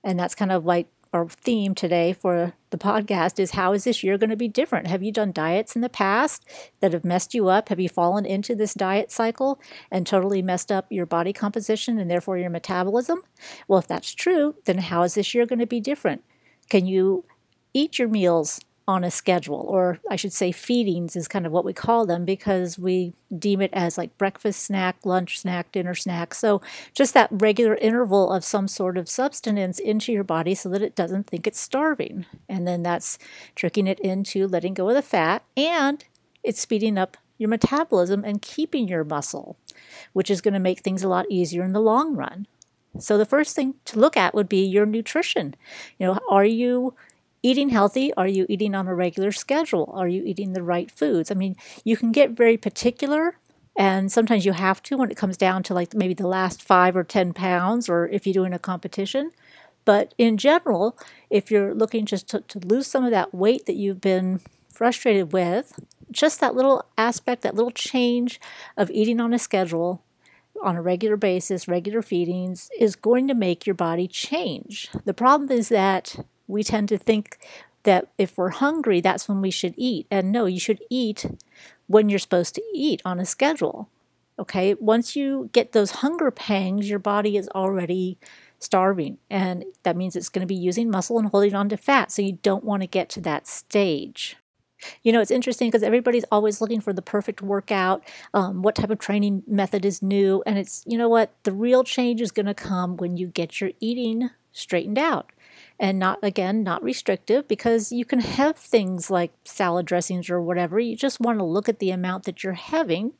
And 0.03 0.19
that's 0.19 0.33
kind 0.33 0.51
of 0.51 0.65
like 0.65 0.87
our 1.13 1.27
theme 1.29 1.75
today 1.75 2.11
for 2.11 2.53
the 2.71 2.77
podcast 2.79 3.39
is 3.39 3.51
how 3.51 3.73
is 3.73 3.83
this 3.83 4.03
year 4.03 4.17
going 4.17 4.31
to 4.31 4.35
be 4.35 4.47
different? 4.47 4.87
Have 4.87 5.03
you 5.03 5.11
done 5.11 5.31
diets 5.31 5.75
in 5.75 5.83
the 5.83 5.89
past 5.89 6.43
that 6.79 6.93
have 6.93 7.05
messed 7.05 7.35
you 7.35 7.47
up? 7.49 7.69
Have 7.69 7.79
you 7.79 7.87
fallen 7.87 8.25
into 8.25 8.55
this 8.55 8.73
diet 8.73 9.11
cycle 9.11 9.61
and 9.91 10.07
totally 10.07 10.41
messed 10.41 10.71
up 10.71 10.87
your 10.89 11.05
body 11.05 11.33
composition 11.33 11.99
and 11.99 12.09
therefore 12.09 12.39
your 12.39 12.49
metabolism? 12.49 13.21
Well, 13.67 13.77
if 13.77 13.87
that's 13.87 14.11
true, 14.11 14.55
then 14.65 14.79
how 14.79 15.03
is 15.03 15.13
this 15.13 15.35
year 15.35 15.45
going 15.45 15.59
to 15.59 15.67
be 15.67 15.79
different? 15.79 16.23
Can 16.67 16.87
you 16.87 17.25
eat 17.75 17.99
your 17.99 18.07
meals 18.07 18.59
on 18.87 19.03
a 19.03 19.11
schedule, 19.11 19.65
or 19.67 19.99
I 20.09 20.15
should 20.15 20.31
say, 20.31 20.53
feedings 20.53 21.17
is 21.17 21.27
kind 21.27 21.45
of 21.45 21.51
what 21.51 21.65
we 21.65 21.73
call 21.73 22.05
them 22.05 22.23
because 22.23 22.79
we 22.79 23.13
deem 23.37 23.61
it 23.61 23.71
as 23.73 23.97
like 23.97 24.17
breakfast 24.17 24.63
snack, 24.63 24.95
lunch 25.03 25.39
snack, 25.39 25.71
dinner 25.73 25.93
snack. 25.93 26.33
So, 26.33 26.61
just 26.93 27.13
that 27.13 27.27
regular 27.31 27.75
interval 27.75 28.31
of 28.31 28.45
some 28.45 28.67
sort 28.69 28.97
of 28.97 29.09
substance 29.09 29.79
into 29.79 30.13
your 30.13 30.23
body 30.23 30.55
so 30.55 30.69
that 30.69 30.81
it 30.81 30.95
doesn't 30.95 31.27
think 31.27 31.45
it's 31.45 31.59
starving. 31.59 32.25
And 32.47 32.65
then 32.65 32.81
that's 32.81 33.19
tricking 33.55 33.87
it 33.87 33.99
into 33.99 34.47
letting 34.47 34.73
go 34.73 34.87
of 34.87 34.95
the 34.95 35.01
fat 35.01 35.43
and 35.57 36.05
it's 36.41 36.61
speeding 36.61 36.97
up 36.97 37.17
your 37.37 37.49
metabolism 37.49 38.23
and 38.23 38.41
keeping 38.41 38.87
your 38.87 39.03
muscle, 39.03 39.57
which 40.13 40.31
is 40.31 40.39
going 40.39 40.53
to 40.53 40.59
make 40.61 40.79
things 40.79 41.03
a 41.03 41.09
lot 41.09 41.25
easier 41.29 41.63
in 41.63 41.73
the 41.73 41.81
long 41.81 42.15
run. 42.15 42.47
So, 42.99 43.17
the 43.17 43.25
first 43.25 43.53
thing 43.53 43.75
to 43.83 43.99
look 43.99 44.15
at 44.15 44.33
would 44.33 44.47
be 44.47 44.65
your 44.65 44.85
nutrition. 44.85 45.55
You 45.99 46.07
know, 46.07 46.19
are 46.29 46.45
you 46.45 46.95
eating 47.43 47.69
healthy? 47.69 48.13
Are 48.15 48.27
you 48.27 48.45
eating 48.49 48.75
on 48.75 48.87
a 48.87 48.95
regular 48.95 49.31
schedule? 49.31 49.91
Are 49.93 50.07
you 50.07 50.23
eating 50.23 50.53
the 50.53 50.63
right 50.63 50.89
foods? 50.89 51.31
I 51.31 51.35
mean 51.35 51.55
you 51.83 51.97
can 51.97 52.11
get 52.11 52.31
very 52.31 52.57
particular 52.57 53.37
and 53.75 54.11
sometimes 54.11 54.45
you 54.45 54.53
have 54.53 54.81
to 54.83 54.97
when 54.97 55.11
it 55.11 55.17
comes 55.17 55.37
down 55.37 55.63
to 55.63 55.73
like 55.73 55.93
maybe 55.93 56.13
the 56.13 56.27
last 56.27 56.61
five 56.61 56.95
or 56.95 57.03
ten 57.03 57.33
pounds 57.33 57.89
or 57.89 58.07
if 58.07 58.25
you're 58.25 58.33
doing 58.33 58.53
a 58.53 58.59
competition. 58.59 59.31
But 59.85 60.13
in 60.17 60.37
general 60.37 60.97
if 61.29 61.51
you're 61.51 61.73
looking 61.73 62.05
just 62.05 62.27
to, 62.29 62.41
to 62.41 62.59
lose 62.59 62.87
some 62.87 63.03
of 63.03 63.11
that 63.11 63.33
weight 63.33 63.65
that 63.65 63.75
you've 63.75 64.01
been 64.01 64.41
frustrated 64.71 65.33
with 65.33 65.79
just 66.11 66.39
that 66.39 66.55
little 66.55 66.85
aspect 66.97 67.41
that 67.41 67.55
little 67.55 67.71
change 67.71 68.39
of 68.77 68.89
eating 68.91 69.19
on 69.19 69.33
a 69.33 69.39
schedule 69.39 70.01
on 70.61 70.75
a 70.75 70.81
regular 70.81 71.17
basis, 71.17 71.67
regular 71.67 72.01
feedings, 72.01 72.69
is 72.79 72.95
going 72.95 73.27
to 73.27 73.33
make 73.33 73.65
your 73.65 73.73
body 73.73 74.07
change. 74.07 74.89
The 75.05 75.13
problem 75.13 75.51
is 75.51 75.69
that 75.69 76.25
we 76.47 76.63
tend 76.63 76.89
to 76.89 76.97
think 76.97 77.37
that 77.83 78.09
if 78.17 78.37
we're 78.37 78.49
hungry, 78.49 78.99
that's 79.01 79.29
when 79.29 79.41
we 79.41 79.51
should 79.51 79.73
eat. 79.77 80.07
And 80.11 80.31
no, 80.31 80.45
you 80.45 80.59
should 80.59 80.83
eat 80.89 81.25
when 81.87 82.09
you're 82.09 82.19
supposed 82.19 82.55
to 82.55 82.63
eat 82.73 83.01
on 83.05 83.19
a 83.19 83.25
schedule. 83.25 83.89
Okay, 84.39 84.75
once 84.75 85.15
you 85.15 85.49
get 85.51 85.71
those 85.71 85.91
hunger 85.91 86.29
pangs, 86.29 86.89
your 86.89 86.99
body 86.99 87.37
is 87.37 87.49
already 87.55 88.19
starving, 88.59 89.17
and 89.29 89.63
that 89.83 89.97
means 89.97 90.15
it's 90.15 90.29
going 90.29 90.41
to 90.41 90.47
be 90.47 90.53
using 90.53 90.91
muscle 90.91 91.17
and 91.17 91.29
holding 91.29 91.55
on 91.55 91.69
to 91.69 91.77
fat. 91.77 92.11
So 92.11 92.21
you 92.21 92.33
don't 92.43 92.63
want 92.63 92.81
to 92.83 92.87
get 92.87 93.09
to 93.09 93.21
that 93.21 93.47
stage. 93.47 94.35
You 95.01 95.11
know, 95.11 95.21
it's 95.21 95.31
interesting 95.31 95.69
because 95.69 95.81
everybody's 95.81 96.25
always 96.31 96.61
looking 96.61 96.81
for 96.81 96.93
the 96.93 97.01
perfect 97.01 97.41
workout, 97.41 98.03
um, 98.33 98.61
what 98.61 98.75
type 98.75 98.91
of 98.91 98.99
training 98.99 99.41
method 99.47 99.85
is 99.85 100.03
new. 100.03 100.43
And 100.45 100.59
it's, 100.59 100.83
you 100.85 100.99
know 100.99 101.09
what, 101.09 101.33
the 101.43 101.51
real 101.51 101.83
change 101.83 102.21
is 102.21 102.31
going 102.31 102.45
to 102.45 102.53
come 102.53 102.95
when 102.95 103.17
you 103.17 103.25
get 103.25 103.59
your 103.59 103.71
eating 103.79 104.29
straightened 104.51 104.99
out 104.99 105.31
and 105.79 105.99
not 105.99 106.19
again 106.23 106.63
not 106.63 106.83
restrictive 106.83 107.47
because 107.47 107.91
you 107.91 108.05
can 108.05 108.19
have 108.19 108.57
things 108.57 109.09
like 109.09 109.31
salad 109.45 109.85
dressings 109.85 110.29
or 110.29 110.41
whatever. 110.41 110.79
You 110.79 110.95
just 110.95 111.19
want 111.19 111.39
to 111.39 111.45
look 111.45 111.69
at 111.69 111.79
the 111.79 111.91
amount 111.91 112.23
that 112.25 112.43
you're 112.43 112.53
having 112.53 113.13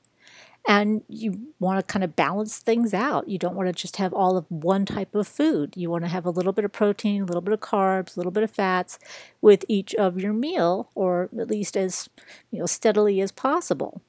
and 0.68 1.02
you 1.08 1.54
want 1.60 1.80
to 1.80 1.92
kind 1.92 2.04
of 2.04 2.16
balance 2.16 2.60
things 2.60 2.94
out. 2.94 3.30
You 3.30 3.38
don't 3.38 3.56
want 3.56 3.70
to 3.70 3.74
just 3.74 3.98
have 3.98 4.14
all 4.14 4.36
of 4.36 4.46
one 4.50 4.86
type 4.86 5.16
of 5.16 5.28
food. 5.28 5.76
You 5.78 5.90
want 5.90 6.04
to 6.04 6.10
have 6.10 6.26
a 6.26 6.30
little 6.30 6.52
bit 6.52 6.66
of 6.66 6.74
protein 6.74 7.22
a 7.22 7.26
little 7.26 7.42
bit 7.42 7.54
of 7.54 7.62
carbs 7.62 8.16
a 8.16 8.20
little 8.20 8.32
bit 8.32 8.44
of 8.44 8.52
fats 8.52 9.00
with 9.42 9.64
each 9.68 9.96
of 9.96 10.20
your 10.20 10.34
meal 10.34 10.90
or 10.96 11.30
at 11.40 11.50
least 11.50 11.78
as 11.78 12.10
you 12.52 12.60
know 12.60 12.66
steadily 12.66 13.22
as 13.22 13.32
possible 13.32 14.02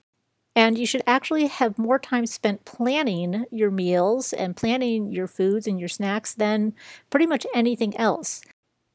and 0.59 0.77
you 0.77 0.87
should 0.87 1.05
actually 1.07 1.47
have 1.47 1.79
more 1.79 2.01
time 2.01 2.27
spent 2.27 2.65
planning 2.65 3.45
your 3.53 3.71
meals 3.71 4.33
and 4.33 4.57
planning 4.57 5.13
your 5.13 5.29
foods 5.29 5.69
and 5.69 5.79
your 5.79 5.89
snacks 5.89 6.35
than 6.35 6.75
pretty 7.11 7.27
much 7.27 7.47
anything 7.55 7.97
else. 7.97 8.43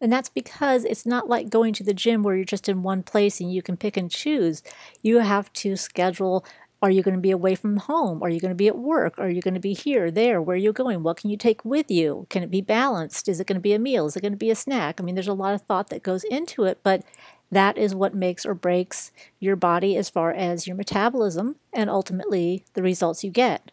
And 0.01 0.11
that's 0.11 0.27
because 0.27 0.83
it's 0.83 1.05
not 1.05 1.29
like 1.29 1.49
going 1.49 1.71
to 1.75 1.83
the 1.85 1.93
gym 1.93 2.21
where 2.21 2.35
you're 2.35 2.43
just 2.43 2.67
in 2.67 2.83
one 2.83 3.01
place 3.01 3.39
and 3.39 3.53
you 3.53 3.61
can 3.61 3.77
pick 3.77 3.95
and 3.95 4.11
choose. 4.11 4.61
You 5.01 5.19
have 5.19 5.53
to 5.53 5.77
schedule 5.77 6.45
are 6.81 6.91
you 6.91 7.01
going 7.01 7.15
to 7.15 7.21
be 7.21 7.31
away 7.31 7.55
from 7.55 7.77
home? 7.77 8.21
Are 8.21 8.29
you 8.29 8.41
going 8.41 8.51
to 8.51 8.55
be 8.55 8.67
at 8.67 8.77
work? 8.77 9.17
Are 9.17 9.29
you 9.29 9.41
going 9.41 9.53
to 9.53 9.59
be 9.61 9.73
here, 9.73 10.11
there? 10.11 10.41
Where 10.41 10.55
are 10.55 10.57
you 10.57 10.73
going? 10.73 11.01
What 11.01 11.15
can 11.15 11.29
you 11.29 11.37
take 11.37 11.63
with 11.63 11.89
you? 11.89 12.27
Can 12.29 12.43
it 12.43 12.51
be 12.51 12.59
balanced? 12.59 13.29
Is 13.29 13.39
it 13.39 13.47
going 13.47 13.55
to 13.55 13.61
be 13.61 13.71
a 13.71 13.79
meal? 13.79 14.05
Is 14.05 14.17
it 14.17 14.21
going 14.21 14.33
to 14.33 14.37
be 14.37 14.51
a 14.51 14.55
snack? 14.55 14.99
I 14.99 15.03
mean, 15.05 15.15
there's 15.15 15.29
a 15.29 15.33
lot 15.33 15.53
of 15.53 15.61
thought 15.61 15.87
that 15.91 16.03
goes 16.03 16.25
into 16.25 16.65
it, 16.65 16.79
but 16.83 17.03
that 17.51 17.77
is 17.77 17.93
what 17.93 18.15
makes 18.15 18.45
or 18.45 18.53
breaks 18.53 19.11
your 19.39 19.55
body 19.55 19.95
as 19.95 20.09
far 20.09 20.31
as 20.31 20.65
your 20.65 20.75
metabolism 20.75 21.55
and 21.71 21.89
ultimately 21.89 22.63
the 22.73 22.83
results 22.83 23.23
you 23.23 23.29
get. 23.29 23.71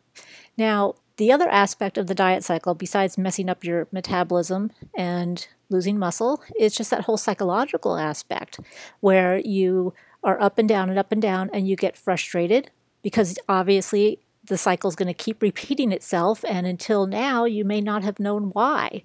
Now, 0.57 0.97
the 1.17 1.33
other 1.33 1.49
aspect 1.49 1.99
of 1.99 2.07
the 2.07 2.15
diet 2.15 2.45
cycle, 2.45 2.75
besides 2.75 3.19
messing 3.19 3.49
up 3.49 3.65
your 3.65 3.89
metabolism 3.93 4.71
and 4.97 5.47
losing 5.69 5.99
muscle, 5.99 6.43
is 6.59 6.75
just 6.75 6.91
that 6.91 7.03
whole 7.05 7.17
psychological 7.17 7.97
aspect 7.97 8.59
where 9.01 9.39
you 9.39 9.93
are 10.23 10.41
up 10.41 10.59
and 10.59 10.69
down 10.69 10.89
and 10.89 10.99
up 10.99 11.13
and 11.13 11.23
down 11.23 11.51
and 11.53 11.69
you 11.69 11.77
get 11.77 11.97
frustrated 11.97 12.71
because 13.03 13.39
obviously 13.49 14.19
the 14.45 14.59
cycle 14.59 14.89
is 14.89 14.97
going 14.97 15.09
to 15.09 15.15
keep 15.15 15.43
repeating 15.43 15.93
itself. 15.93 16.45
And 16.49 16.67
until 16.67 17.07
now, 17.07 17.45
you 17.45 17.65
may 17.65 17.81
not 17.81 18.03
have 18.03 18.19
known 18.19 18.51
why. 18.51 19.05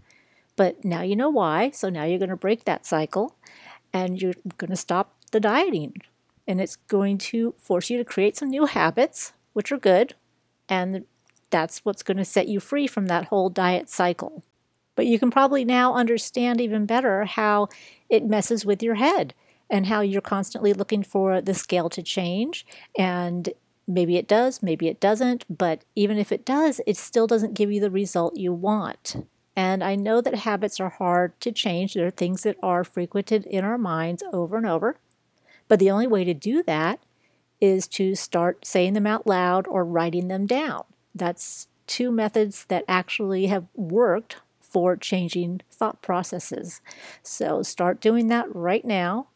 But 0.55 0.85
now 0.85 1.01
you 1.01 1.15
know 1.15 1.29
why. 1.29 1.71
So 1.71 1.89
now 1.89 2.05
you're 2.05 2.19
going 2.19 2.29
to 2.29 2.35
break 2.35 2.63
that 2.65 2.85
cycle 2.85 3.35
and 3.95 4.21
you're 4.21 4.33
going 4.57 4.71
to 4.71 4.75
stop 4.75 5.15
the 5.31 5.39
dieting. 5.39 5.93
And 6.45 6.59
it's 6.59 6.75
going 6.75 7.17
to 7.29 7.55
force 7.57 7.89
you 7.89 7.97
to 7.97 8.03
create 8.03 8.35
some 8.35 8.49
new 8.49 8.65
habits, 8.65 9.31
which 9.53 9.71
are 9.71 9.77
good. 9.77 10.15
And 10.67 11.05
that's 11.49 11.85
what's 11.85 12.03
going 12.03 12.17
to 12.17 12.25
set 12.25 12.49
you 12.49 12.59
free 12.59 12.87
from 12.87 13.05
that 13.05 13.25
whole 13.25 13.49
diet 13.49 13.89
cycle. 13.89 14.43
But 14.95 15.05
you 15.05 15.17
can 15.17 15.31
probably 15.31 15.63
now 15.63 15.93
understand 15.93 16.59
even 16.59 16.85
better 16.85 17.23
how 17.23 17.69
it 18.09 18.25
messes 18.25 18.65
with 18.65 18.83
your 18.83 18.95
head 18.95 19.33
and 19.69 19.85
how 19.85 20.01
you're 20.01 20.21
constantly 20.21 20.73
looking 20.73 21.01
for 21.01 21.39
the 21.39 21.53
scale 21.53 21.89
to 21.89 22.03
change. 22.03 22.65
And 22.97 23.49
maybe 23.87 24.17
it 24.17 24.27
does, 24.27 24.61
maybe 24.61 24.89
it 24.89 24.99
doesn't. 24.99 25.45
But 25.49 25.85
even 25.95 26.17
if 26.17 26.33
it 26.33 26.45
does, 26.45 26.81
it 26.85 26.97
still 26.97 27.27
doesn't 27.27 27.53
give 27.53 27.71
you 27.71 27.79
the 27.79 27.89
result 27.89 28.35
you 28.35 28.51
want. 28.51 29.25
And 29.55 29.83
I 29.83 29.95
know 29.95 30.21
that 30.21 30.35
habits 30.35 30.79
are 30.79 30.89
hard 30.89 31.39
to 31.41 31.51
change. 31.51 31.93
There 31.93 32.07
are 32.07 32.11
things 32.11 32.43
that 32.43 32.57
are 32.61 32.83
frequented 32.83 33.45
in 33.45 33.63
our 33.63 33.77
minds 33.77 34.23
over 34.33 34.57
and 34.57 34.65
over. 34.65 34.97
But 35.67 35.79
the 35.79 35.91
only 35.91 36.07
way 36.07 36.23
to 36.23 36.33
do 36.33 36.61
that 36.63 36.99
is 37.61 37.87
to 37.87 38.15
start 38.15 38.65
saying 38.65 38.93
them 38.93 39.07
out 39.07 39.25
loud 39.25 39.67
or 39.67 39.85
writing 39.85 40.27
them 40.27 40.45
down. 40.45 40.83
That's 41.13 41.67
two 41.87 42.11
methods 42.11 42.65
that 42.65 42.83
actually 42.87 43.47
have 43.47 43.65
worked 43.75 44.37
for 44.59 44.97
changing 44.97 45.61
thought 45.71 46.01
processes. 46.01 46.81
So 47.23 47.63
start 47.63 48.01
doing 48.01 48.27
that 48.27 48.53
right 48.53 48.83
now. 48.83 49.27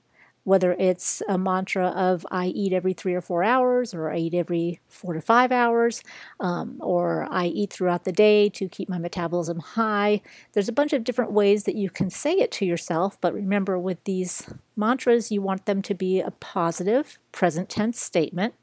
Whether 0.50 0.74
it's 0.80 1.22
a 1.30 1.38
mantra 1.38 1.90
of 1.90 2.26
I 2.32 2.48
eat 2.48 2.74
every 2.74 2.94
three 2.94 3.14
or 3.14 3.22
four 3.22 3.44
hours, 3.44 3.94
or 3.94 4.10
I 4.10 4.18
eat 4.18 4.34
every 4.34 4.80
four 4.88 5.14
to 5.14 5.22
five 5.22 5.52
hours, 5.52 6.02
um, 6.40 6.78
or 6.80 7.28
I 7.30 7.46
eat 7.46 7.72
throughout 7.72 8.04
the 8.04 8.12
day 8.12 8.50
to 8.50 8.68
keep 8.68 8.90
my 8.90 8.98
metabolism 8.98 9.60
high. 9.60 10.22
There's 10.54 10.68
a 10.68 10.72
bunch 10.74 10.92
of 10.92 11.04
different 11.04 11.34
ways 11.34 11.66
that 11.66 11.76
you 11.76 11.92
can 11.92 12.10
say 12.10 12.34
it 12.34 12.52
to 12.54 12.66
yourself, 12.66 13.22
but 13.22 13.32
remember 13.32 13.78
with 13.78 14.04
these 14.06 14.50
mantras, 14.76 15.32
you 15.32 15.40
want 15.40 15.68
them 15.68 15.84
to 15.84 15.94
be 15.94 16.20
a 16.20 16.32
positive 16.32 17.20
present 17.32 17.70
tense 17.70 18.02
statement. 18.02 18.56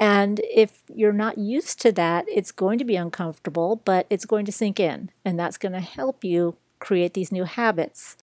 And 0.00 0.40
if 0.52 0.82
you're 0.92 1.12
not 1.12 1.38
used 1.38 1.80
to 1.82 1.92
that, 1.92 2.24
it's 2.26 2.50
going 2.50 2.80
to 2.80 2.84
be 2.84 2.96
uncomfortable, 2.96 3.80
but 3.84 4.08
it's 4.10 4.24
going 4.24 4.44
to 4.46 4.52
sink 4.52 4.80
in, 4.80 5.10
and 5.24 5.38
that's 5.38 5.56
going 5.56 5.72
to 5.74 5.80
help 5.80 6.24
you 6.24 6.56
create 6.80 7.14
these 7.14 7.30
new 7.30 7.44
habits. 7.44 8.16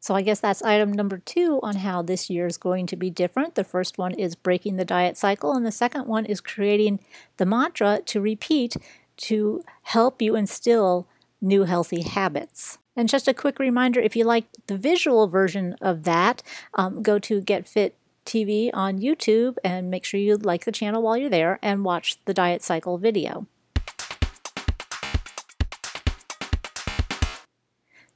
So 0.00 0.14
I 0.14 0.22
guess 0.22 0.40
that's 0.40 0.62
item 0.62 0.92
number 0.92 1.18
two 1.18 1.60
on 1.62 1.76
how 1.76 2.00
this 2.00 2.30
year 2.30 2.46
is 2.46 2.56
going 2.56 2.86
to 2.86 2.96
be 2.96 3.10
different. 3.10 3.54
The 3.54 3.64
first 3.64 3.98
one 3.98 4.14
is 4.14 4.34
breaking 4.34 4.76
the 4.76 4.84
diet 4.84 5.18
cycle, 5.18 5.52
and 5.52 5.64
the 5.64 5.70
second 5.70 6.06
one 6.06 6.24
is 6.24 6.40
creating 6.40 7.00
the 7.36 7.44
mantra 7.44 8.00
to 8.06 8.20
repeat 8.20 8.76
to 9.18 9.62
help 9.82 10.22
you 10.22 10.34
instill 10.34 11.06
new 11.42 11.64
healthy 11.64 12.00
habits. 12.00 12.78
And 12.96 13.08
just 13.08 13.28
a 13.28 13.34
quick 13.34 13.58
reminder 13.58 14.00
if 14.00 14.16
you 14.16 14.24
like 14.24 14.46
the 14.66 14.76
visual 14.76 15.28
version 15.28 15.76
of 15.82 16.04
that, 16.04 16.42
um, 16.74 17.02
go 17.02 17.18
to 17.18 17.42
Get 17.42 17.68
Fit 17.68 17.94
TV 18.24 18.70
on 18.72 18.98
YouTube 18.98 19.56
and 19.62 19.90
make 19.90 20.04
sure 20.04 20.18
you 20.18 20.36
like 20.36 20.64
the 20.64 20.72
channel 20.72 21.02
while 21.02 21.16
you're 21.16 21.30
there 21.30 21.58
and 21.62 21.84
watch 21.84 22.16
the 22.24 22.34
diet 22.34 22.62
cycle 22.62 22.96
video. 22.96 23.46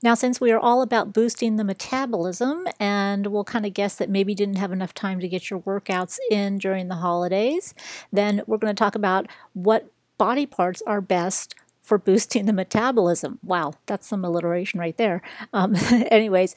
Now, 0.05 0.13
since 0.13 0.39
we 0.39 0.53
are 0.53 0.59
all 0.59 0.83
about 0.83 1.15
boosting 1.15 1.57
the 1.57 1.65
metabolism, 1.65 2.69
and 2.79 3.29
we'll 3.29 3.43
kind 3.43 3.65
of 3.65 3.73
guess 3.73 3.97
that 3.97 4.11
maybe 4.11 4.33
you 4.33 4.37
didn't 4.37 4.59
have 4.59 4.71
enough 4.71 4.93
time 4.93 5.19
to 5.21 5.29
get 5.29 5.49
your 5.49 5.61
workouts 5.61 6.19
in 6.31 6.59
during 6.59 6.89
the 6.89 6.97
holidays, 6.97 7.73
then 8.13 8.43
we're 8.47 8.59
going 8.59 8.75
to 8.75 8.79
talk 8.79 8.95
about 8.95 9.27
what 9.55 9.91
body 10.19 10.45
parts 10.45 10.83
are 10.87 11.01
best 11.01 11.55
for 11.81 11.97
boosting 11.97 12.45
the 12.45 12.53
metabolism. 12.53 13.39
Wow, 13.43 13.73
that's 13.87 14.07
some 14.07 14.27
alliteration 14.27 14.79
right 14.79 14.97
there. 14.99 15.23
Um, 15.55 15.75
anyways, 16.11 16.55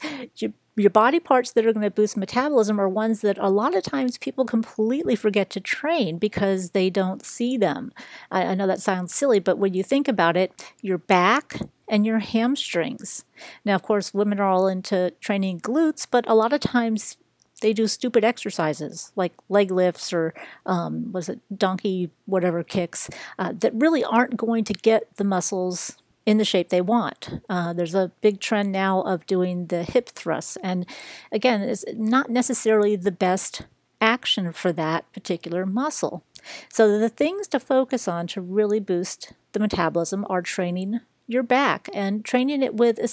your 0.78 0.90
body 0.90 1.20
parts 1.20 1.52
that 1.52 1.66
are 1.66 1.72
going 1.72 1.84
to 1.84 1.90
boost 1.90 2.16
metabolism 2.16 2.80
are 2.80 2.88
ones 2.88 3.20
that 3.20 3.38
a 3.38 3.50
lot 3.50 3.74
of 3.74 3.82
times 3.82 4.18
people 4.18 4.44
completely 4.44 5.16
forget 5.16 5.50
to 5.50 5.60
train 5.60 6.18
because 6.18 6.70
they 6.70 6.90
don't 6.90 7.24
see 7.24 7.56
them. 7.56 7.92
I, 8.30 8.44
I 8.44 8.54
know 8.54 8.66
that 8.66 8.80
sounds 8.80 9.14
silly, 9.14 9.38
but 9.38 9.58
when 9.58 9.74
you 9.74 9.82
think 9.82 10.08
about 10.08 10.36
it, 10.36 10.52
your 10.80 10.98
back 10.98 11.60
and 11.88 12.06
your 12.06 12.18
hamstrings. 12.18 13.24
Now, 13.64 13.74
of 13.74 13.82
course, 13.82 14.14
women 14.14 14.40
are 14.40 14.48
all 14.48 14.68
into 14.68 15.12
training 15.20 15.60
glutes, 15.60 16.06
but 16.08 16.28
a 16.28 16.34
lot 16.34 16.52
of 16.52 16.60
times 16.60 17.16
they 17.60 17.72
do 17.72 17.86
stupid 17.86 18.24
exercises 18.24 19.12
like 19.16 19.32
leg 19.48 19.70
lifts 19.70 20.12
or 20.12 20.32
um, 20.66 21.10
was 21.12 21.28
it 21.28 21.40
donkey 21.56 22.10
whatever 22.26 22.62
kicks 22.62 23.10
uh, 23.38 23.52
that 23.52 23.74
really 23.74 24.04
aren't 24.04 24.36
going 24.36 24.64
to 24.64 24.72
get 24.72 25.16
the 25.16 25.24
muscles 25.24 25.96
in 26.28 26.36
the 26.36 26.44
shape 26.44 26.68
they 26.68 26.82
want. 26.82 27.40
Uh, 27.48 27.72
there's 27.72 27.94
a 27.94 28.12
big 28.20 28.38
trend 28.38 28.70
now 28.70 29.00
of 29.00 29.24
doing 29.24 29.68
the 29.68 29.82
hip 29.82 30.10
thrusts, 30.10 30.58
and 30.62 30.84
again, 31.32 31.62
it's 31.62 31.86
not 31.94 32.28
necessarily 32.28 32.96
the 32.96 33.10
best 33.10 33.62
action 33.98 34.52
for 34.52 34.70
that 34.70 35.10
particular 35.14 35.64
muscle. 35.64 36.22
So, 36.68 36.98
the 36.98 37.08
things 37.08 37.48
to 37.48 37.58
focus 37.58 38.06
on 38.06 38.26
to 38.26 38.42
really 38.42 38.78
boost 38.78 39.32
the 39.52 39.58
metabolism 39.58 40.26
are 40.28 40.42
training 40.42 41.00
your 41.26 41.42
back 41.42 41.88
and 41.94 42.22
training 42.26 42.62
it 42.62 42.74
with 42.74 42.98
a 42.98 43.08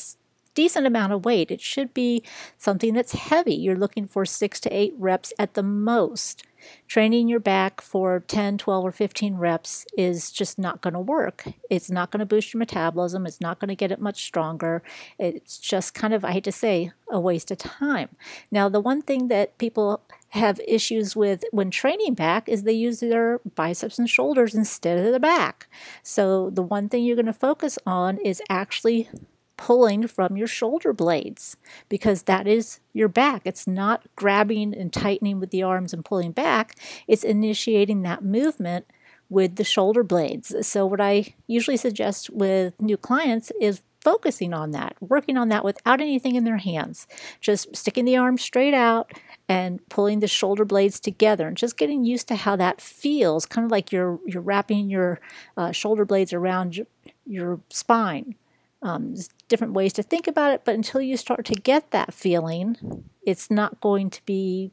decent 0.54 0.86
amount 0.86 1.14
of 1.14 1.24
weight. 1.24 1.52
It 1.52 1.62
should 1.62 1.94
be 1.94 2.22
something 2.58 2.94
that's 2.94 3.14
heavy. 3.14 3.56
You're 3.56 3.78
looking 3.78 4.08
for 4.08 4.26
six 4.26 4.60
to 4.62 4.70
eight 4.76 4.94
reps 4.98 5.32
at 5.40 5.54
the 5.54 5.64
most. 5.64 6.44
Training 6.88 7.28
your 7.28 7.40
back 7.40 7.82
for 7.82 8.22
10, 8.28 8.58
12, 8.58 8.86
or 8.86 8.92
15 8.92 9.36
reps 9.36 9.86
is 9.98 10.32
just 10.32 10.60
not 10.60 10.82
going 10.82 10.94
to 10.94 11.00
work. 11.00 11.46
It's 11.70 11.90
not 11.90 12.12
going 12.12 12.20
to 12.20 12.26
boost 12.26 12.54
your 12.54 12.60
metabolism. 12.60 13.26
It's 13.26 13.42
not 13.42 13.60
going 13.60 13.70
to 13.70 13.76
get 13.76 13.92
it 13.92 14.00
much 14.00 14.24
stronger. 14.24 14.84
It's 15.18 15.58
just 15.58 15.94
kind 15.94 16.14
of, 16.14 16.24
I 16.24 16.32
hate 16.32 16.44
to 16.46 16.52
say, 16.52 16.92
a 17.10 17.20
waste 17.20 17.52
of 17.52 17.58
time. 17.58 18.10
Now, 18.52 18.70
the 18.70 18.80
one 18.80 19.02
thing 19.02 19.28
that 19.30 19.58
people 19.58 20.01
have 20.30 20.60
issues 20.68 21.16
with 21.16 21.44
when 21.51 21.72
training 21.72 22.14
back 22.14 22.50
is 22.50 22.64
they 22.64 22.74
use 22.74 23.00
their 23.00 23.40
biceps 23.56 23.98
and 23.98 24.10
shoulders 24.10 24.54
instead 24.54 24.98
of 24.98 25.14
the 25.14 25.20
back. 25.20 25.68
So, 26.04 26.50
the 26.50 26.64
one 26.64 26.90
thing 26.90 27.04
you're 27.04 27.16
going 27.16 27.25
to 27.25 27.34
focus 27.34 27.80
on 27.86 28.18
is 28.18 28.42
actually 28.50 29.10
pulling 29.57 30.07
from 30.07 30.37
your 30.37 30.48
shoulder 30.48 30.94
blades 30.94 31.57
because 31.89 32.24
that 32.24 32.48
is 32.48 32.79
your 32.94 33.07
back. 33.07 33.41
It's 33.46 33.68
not 33.68 34.03
grabbing 34.15 34.75
and 34.75 34.91
tightening 34.91 35.39
with 35.39 35.51
the 35.51 35.63
arms 35.63 35.94
and 35.94 36.03
pulling 36.03 36.31
back, 36.31 36.75
it's 37.07 37.24
initiating 37.24 38.01
that 38.03 38.24
movement 38.24 38.85
with 39.29 39.55
the 39.55 39.63
shoulder 39.63 40.03
blades. 40.03 40.55
So, 40.68 40.85
what 40.85 41.01
I 41.01 41.33
usually 41.48 41.77
suggest 41.77 42.29
with 42.29 42.79
new 42.79 42.98
clients 42.98 43.51
is 43.59 43.81
focusing 44.05 44.53
on 44.53 44.70
that, 44.70 44.96
working 45.00 45.35
on 45.35 45.50
that 45.50 45.65
without 45.65 46.00
anything 46.00 46.35
in 46.35 46.44
their 46.44 46.57
hands, 46.57 47.07
just 47.41 47.75
sticking 47.75 48.05
the 48.05 48.15
arms 48.15 48.44
straight 48.44 48.75
out 48.75 49.11
and 49.50 49.79
pulling 49.89 50.20
the 50.20 50.27
shoulder 50.27 50.63
blades 50.63 51.00
together 51.00 51.48
and 51.48 51.57
just 51.57 51.75
getting 51.75 52.05
used 52.05 52.27
to 52.27 52.35
how 52.35 52.55
that 52.55 52.79
feels, 52.79 53.48
kind 53.48 53.65
of 53.65 53.72
like 53.72 53.91
you're, 53.91 54.20
you're 54.24 54.44
wrapping 54.44 54.91
your 54.91 55.20
uh, 55.57 55.72
shoulder 55.72 56.05
blades 56.05 56.33
around 56.33 56.77
your, 56.77 56.85
your 57.25 57.59
spine. 57.70 58.35
Um, 58.83 59.15
different 59.48 59.74
ways 59.74 59.94
to 59.94 60.03
think 60.03 60.27
about 60.27 60.51
it, 60.51 60.62
but 60.66 60.75
until 60.75 61.01
you 61.01 61.18
start 61.18 61.46
to 61.46 61.53
get 61.53 61.92
that 61.92 62.14
feeling, 62.14 63.05
it's 63.25 63.51
not 63.51 63.79
going 63.81 64.10
to 64.10 64.25
be 64.25 64.72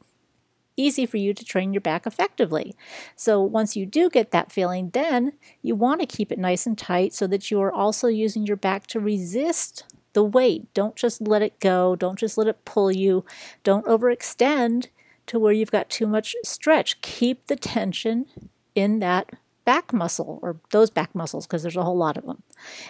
easy 0.76 1.04
for 1.04 1.18
you 1.18 1.34
to 1.34 1.44
train 1.44 1.72
your 1.72 1.80
back 1.80 2.06
effectively. 2.06 2.74
So 3.14 3.42
once 3.42 3.76
you 3.76 3.84
do 3.84 4.08
get 4.08 4.30
that 4.30 4.50
feeling, 4.50 4.90
then 4.90 5.34
you 5.60 5.74
want 5.74 6.00
to 6.00 6.06
keep 6.06 6.32
it 6.32 6.38
nice 6.38 6.66
and 6.66 6.76
tight 6.76 7.12
so 7.12 7.26
that 7.26 7.50
you 7.50 7.60
are 7.60 7.72
also 7.72 8.08
using 8.08 8.46
your 8.46 8.56
back 8.56 8.86
to 8.88 9.00
resist 9.00 9.84
the 10.14 10.24
weight. 10.24 10.72
Don't 10.74 10.96
just 10.96 11.20
let 11.20 11.42
it 11.42 11.58
go. 11.60 11.96
Don't 11.96 12.18
just 12.18 12.38
let 12.38 12.46
it 12.46 12.64
pull 12.64 12.90
you. 12.90 13.24
Don't 13.64 13.86
overextend 13.86 14.88
to 15.26 15.38
where 15.38 15.52
you've 15.52 15.70
got 15.70 15.90
too 15.90 16.06
much 16.06 16.34
stretch. 16.42 17.00
Keep 17.00 17.46
the 17.46 17.56
tension 17.56 18.26
in 18.74 18.98
that 19.00 19.30
back 19.64 19.92
muscle 19.92 20.38
or 20.42 20.56
those 20.70 20.90
back 20.90 21.14
muscles 21.14 21.46
because 21.46 21.62
there's 21.62 21.76
a 21.76 21.84
whole 21.84 21.96
lot 21.96 22.16
of 22.16 22.26
them. 22.26 22.42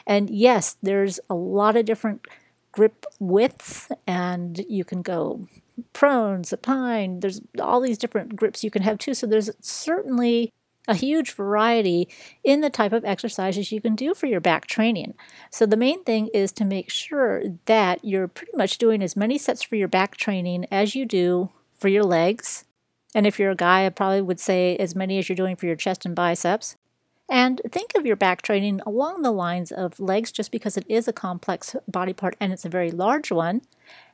And 0.07 0.31
yes, 0.31 0.77
there's 0.83 1.21
a 1.29 1.35
lot 1.35 1.77
of 1.77 1.85
different 1.85 2.27
grip 2.73 3.05
widths 3.21 3.91
and 4.07 4.65
you 4.69 4.85
can 4.85 5.03
go 5.03 5.47
prone, 5.93 6.45
supine, 6.45 7.21
there's 7.21 7.41
all 7.61 7.81
these 7.81 7.99
different 7.99 8.37
grips 8.37 8.65
you 8.65 8.71
can 8.71 8.83
have 8.83 8.99
too. 8.99 9.15
So 9.15 9.27
there's 9.27 9.51
certainly 9.61 10.51
a 10.89 10.95
huge 10.95 11.33
variety 11.33 12.09
in 12.43 12.61
the 12.61 12.71
type 12.71 12.93
of 12.93 13.05
exercises 13.05 13.71
you 13.71 13.81
can 13.81 13.95
do 13.95 14.15
for 14.15 14.27
your 14.27 14.41
back 14.41 14.67
training. 14.67 15.15
So, 15.49 15.65
the 15.65 15.77
main 15.77 16.03
thing 16.03 16.29
is 16.35 16.51
to 16.53 16.65
make 16.65 16.91
sure 16.91 17.43
that 17.67 18.05
you're 18.05 18.27
pretty 18.27 18.57
much 18.57 18.79
doing 18.79 19.01
as 19.01 19.15
many 19.15 19.39
sets 19.39 19.63
for 19.63 19.77
your 19.77 19.87
back 19.87 20.17
training 20.17 20.67
as 20.73 20.97
you 20.97 21.07
do 21.07 21.51
for 21.79 21.87
your 21.87 22.03
legs 22.03 22.65
and 23.14 23.27
if 23.27 23.38
you're 23.38 23.51
a 23.51 23.57
guy, 23.57 23.87
I 23.87 23.90
probably 23.90 24.22
would 24.22 24.40
say 24.40 24.77
as 24.77 24.94
many 24.94 25.18
as 25.18 25.29
you're 25.29 25.37
doing 25.37 25.57
for 25.57 25.66
your 25.66 25.77
chest 25.77 26.07
and 26.07 26.14
biceps. 26.14 26.77
And 27.29 27.61
think 27.70 27.92
of 27.94 28.05
your 28.05 28.16
back 28.16 28.42
training 28.42 28.81
along 28.87 29.22
the 29.22 29.31
lines 29.31 29.72
of 29.72 29.98
legs, 30.01 30.33
just 30.33 30.51
because 30.51 30.77
it 30.77 30.85
is 30.88 31.09
a 31.09 31.12
complex 31.12 31.77
body 31.88 32.12
part 32.12 32.37
and 32.40 32.53
it's 32.53 32.64
a 32.64 32.70
very 32.70 32.90
large 32.90 33.31
one. 33.31 33.62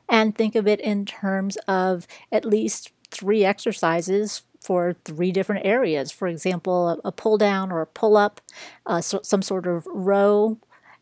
And 0.09 0.35
think 0.35 0.55
of 0.55 0.67
it 0.67 0.81
in 0.81 1.05
terms 1.05 1.57
of 1.67 2.07
at 2.33 2.45
least 2.45 2.93
three 3.11 3.45
exercises 3.45 4.43
for 4.61 4.97
three 5.05 5.33
different 5.33 5.67
areas. 5.67 6.11
For 6.13 6.29
example, 6.29 7.01
a, 7.05 7.13
pull 7.13 7.39
down 7.39 7.71
or 7.71 7.81
a 7.81 7.87
pull 7.87 8.17
up, 8.17 8.41
uh, 8.87 9.01
so, 9.01 9.21
some 9.23 9.43
sort 9.43 9.67
of 9.67 9.87
row 9.87 10.59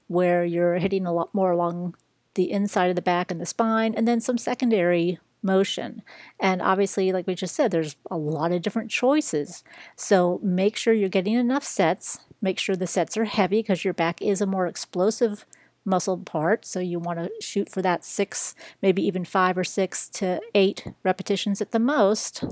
where 0.09 0.45
you're 0.45 0.77
hitting 0.77 1.07
a 1.07 1.13
lot 1.13 1.35
more 1.35 1.51
along 1.51 1.95
the 2.35 2.51
inside 2.51 2.91
of 2.91 2.97
the 2.97 3.03
back 3.03 3.31
and 3.31 3.41
the 3.41 3.47
spine, 3.47 3.95
and 3.95 4.07
then 4.07 4.21
some 4.21 4.39
secondary 4.39 5.19
motion. 5.47 6.03
And 6.39 6.61
obviously, 6.61 7.13
like 7.13 7.27
we 7.27 7.35
just 7.35 7.55
said, 7.55 7.71
there's 7.71 7.97
a 8.11 8.19
lot 8.19 8.53
of 8.53 8.61
different 8.61 8.91
choices. 8.91 9.65
So 9.95 10.41
make 10.43 10.77
sure 10.77 10.93
you're 10.93 11.09
getting 11.09 11.35
enough 11.35 11.65
sets. 11.65 12.19
Make 12.43 12.59
sure 12.59 12.77
the 12.77 12.87
sets 12.87 13.17
are 13.17 13.25
heavy 13.25 13.61
because 13.61 13.85
your 13.85 13.95
back 13.95 14.21
is 14.21 14.41
a 14.41 14.47
more 14.47 14.67
explosive 14.67 15.47
muscle 15.87 16.19
part. 16.19 16.67
So 16.67 16.81
you 16.81 16.99
want 16.99 17.19
to 17.21 17.31
shoot 17.41 17.71
for 17.71 17.81
that 17.81 18.05
six, 18.05 18.55
maybe 18.83 19.07
even 19.07 19.25
five 19.25 19.57
or 19.57 19.65
six 19.65 20.09
to 20.11 20.41
eight 20.55 20.85
repetitions 21.05 21.63
at 21.63 21.71
the 21.71 21.79
most, 21.79 22.45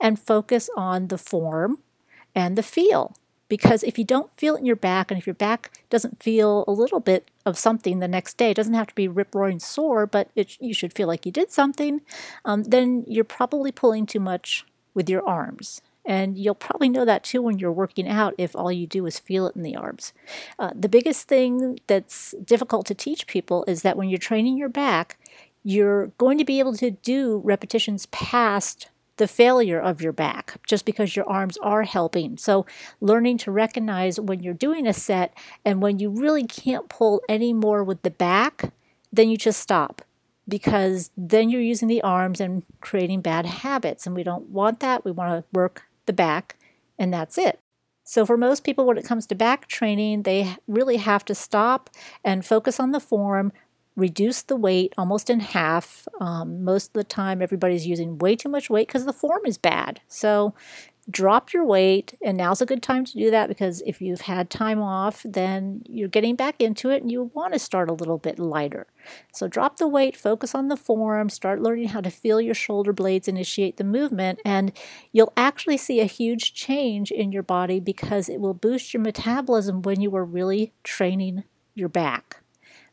and 0.00 0.18
focus 0.18 0.68
on 0.76 1.06
the 1.06 1.18
form 1.18 1.78
and 2.34 2.58
the 2.58 2.62
feel 2.62 3.14
because 3.50 3.82
if 3.82 3.98
you 3.98 4.04
don't 4.04 4.34
feel 4.38 4.54
it 4.54 4.60
in 4.60 4.64
your 4.64 4.76
back 4.76 5.10
and 5.10 5.18
if 5.18 5.26
your 5.26 5.34
back 5.34 5.70
doesn't 5.90 6.22
feel 6.22 6.64
a 6.66 6.72
little 6.72 7.00
bit 7.00 7.30
of 7.44 7.58
something 7.58 7.98
the 7.98 8.08
next 8.08 8.38
day 8.38 8.52
it 8.52 8.54
doesn't 8.54 8.72
have 8.72 8.86
to 8.86 8.94
be 8.94 9.06
rip 9.06 9.34
roaring 9.34 9.58
sore 9.58 10.06
but 10.06 10.30
it, 10.34 10.56
you 10.58 10.72
should 10.72 10.94
feel 10.94 11.08
like 11.08 11.26
you 11.26 11.32
did 11.32 11.50
something 11.50 12.00
um, 12.46 12.62
then 12.62 13.04
you're 13.06 13.24
probably 13.24 13.70
pulling 13.70 14.06
too 14.06 14.20
much 14.20 14.64
with 14.94 15.10
your 15.10 15.26
arms 15.26 15.82
and 16.04 16.38
you'll 16.38 16.54
probably 16.54 16.88
know 16.88 17.04
that 17.04 17.24
too 17.24 17.42
when 17.42 17.58
you're 17.58 17.72
working 17.72 18.08
out 18.08 18.34
if 18.38 18.56
all 18.56 18.72
you 18.72 18.86
do 18.86 19.06
is 19.06 19.18
feel 19.18 19.46
it 19.46 19.54
in 19.54 19.62
the 19.62 19.76
arms. 19.76 20.12
Uh, 20.58 20.70
the 20.74 20.88
biggest 20.88 21.28
thing 21.28 21.78
that's 21.86 22.34
difficult 22.42 22.86
to 22.86 22.94
teach 22.94 23.26
people 23.26 23.64
is 23.68 23.82
that 23.82 23.96
when 23.96 24.08
you're 24.08 24.18
training 24.18 24.56
your 24.56 24.68
back, 24.68 25.18
you're 25.62 26.06
going 26.18 26.38
to 26.38 26.44
be 26.44 26.58
able 26.58 26.74
to 26.74 26.90
do 26.90 27.40
repetitions 27.44 28.06
past 28.06 28.88
the 29.20 29.28
failure 29.28 29.78
of 29.78 30.00
your 30.00 30.14
back 30.14 30.56
just 30.66 30.86
because 30.86 31.14
your 31.14 31.28
arms 31.28 31.58
are 31.58 31.82
helping. 31.82 32.38
So, 32.38 32.64
learning 33.02 33.36
to 33.38 33.52
recognize 33.52 34.18
when 34.18 34.42
you're 34.42 34.54
doing 34.54 34.86
a 34.86 34.94
set 34.94 35.36
and 35.62 35.82
when 35.82 35.98
you 35.98 36.08
really 36.08 36.46
can't 36.46 36.88
pull 36.88 37.20
any 37.28 37.52
more 37.52 37.84
with 37.84 38.00
the 38.00 38.10
back, 38.10 38.72
then 39.12 39.28
you 39.28 39.36
just 39.36 39.60
stop 39.60 40.00
because 40.48 41.10
then 41.18 41.50
you're 41.50 41.60
using 41.60 41.86
the 41.86 42.00
arms 42.00 42.40
and 42.40 42.64
creating 42.80 43.20
bad 43.20 43.44
habits. 43.44 44.06
And 44.06 44.16
we 44.16 44.22
don't 44.22 44.48
want 44.48 44.80
that. 44.80 45.04
We 45.04 45.10
want 45.10 45.32
to 45.32 45.44
work 45.52 45.82
the 46.06 46.14
back, 46.14 46.56
and 46.98 47.12
that's 47.12 47.36
it. 47.36 47.60
So, 48.02 48.24
for 48.24 48.38
most 48.38 48.64
people, 48.64 48.86
when 48.86 48.96
it 48.96 49.04
comes 49.04 49.26
to 49.26 49.34
back 49.34 49.68
training, 49.68 50.22
they 50.22 50.56
really 50.66 50.96
have 50.96 51.26
to 51.26 51.34
stop 51.34 51.90
and 52.24 52.42
focus 52.42 52.80
on 52.80 52.92
the 52.92 53.00
form, 53.00 53.52
reduce 53.96 54.42
the 54.42 54.56
weight 54.56 54.94
almost 54.96 55.30
in 55.30 55.40
half. 55.40 56.06
Um, 56.20 56.64
most 56.64 56.88
of 56.88 56.92
the 56.94 57.04
time, 57.04 57.42
everybody's 57.42 57.86
using 57.86 58.18
way 58.18 58.36
too 58.36 58.48
much 58.48 58.70
weight 58.70 58.88
because 58.88 59.04
the 59.04 59.12
form 59.12 59.42
is 59.44 59.58
bad. 59.58 60.00
So, 60.08 60.54
drop 61.10 61.52
your 61.52 61.64
weight, 61.64 62.16
and 62.22 62.36
now's 62.36 62.60
a 62.60 62.66
good 62.66 62.82
time 62.82 63.04
to 63.04 63.12
do 63.12 63.32
that 63.32 63.48
because 63.48 63.82
if 63.84 64.00
you've 64.00 64.20
had 64.20 64.48
time 64.48 64.80
off, 64.80 65.22
then 65.24 65.82
you're 65.88 66.08
getting 66.08 66.36
back 66.36 66.60
into 66.60 66.90
it 66.90 67.02
and 67.02 67.10
you 67.10 67.32
want 67.34 67.52
to 67.52 67.58
start 67.58 67.90
a 67.90 67.94
little 67.94 68.18
bit 68.18 68.38
lighter. 68.38 68.86
So, 69.32 69.48
drop 69.48 69.78
the 69.78 69.88
weight, 69.88 70.16
focus 70.16 70.54
on 70.54 70.68
the 70.68 70.76
form, 70.76 71.28
start 71.28 71.60
learning 71.60 71.88
how 71.88 72.00
to 72.00 72.10
feel 72.10 72.40
your 72.40 72.54
shoulder 72.54 72.92
blades, 72.92 73.28
initiate 73.28 73.76
the 73.76 73.84
movement, 73.84 74.40
and 74.44 74.72
you'll 75.12 75.32
actually 75.36 75.78
see 75.78 76.00
a 76.00 76.04
huge 76.04 76.54
change 76.54 77.10
in 77.10 77.32
your 77.32 77.42
body 77.42 77.80
because 77.80 78.28
it 78.28 78.40
will 78.40 78.54
boost 78.54 78.94
your 78.94 79.02
metabolism 79.02 79.82
when 79.82 80.00
you 80.00 80.14
are 80.14 80.24
really 80.24 80.72
training 80.84 81.42
your 81.74 81.88
back 81.88 82.40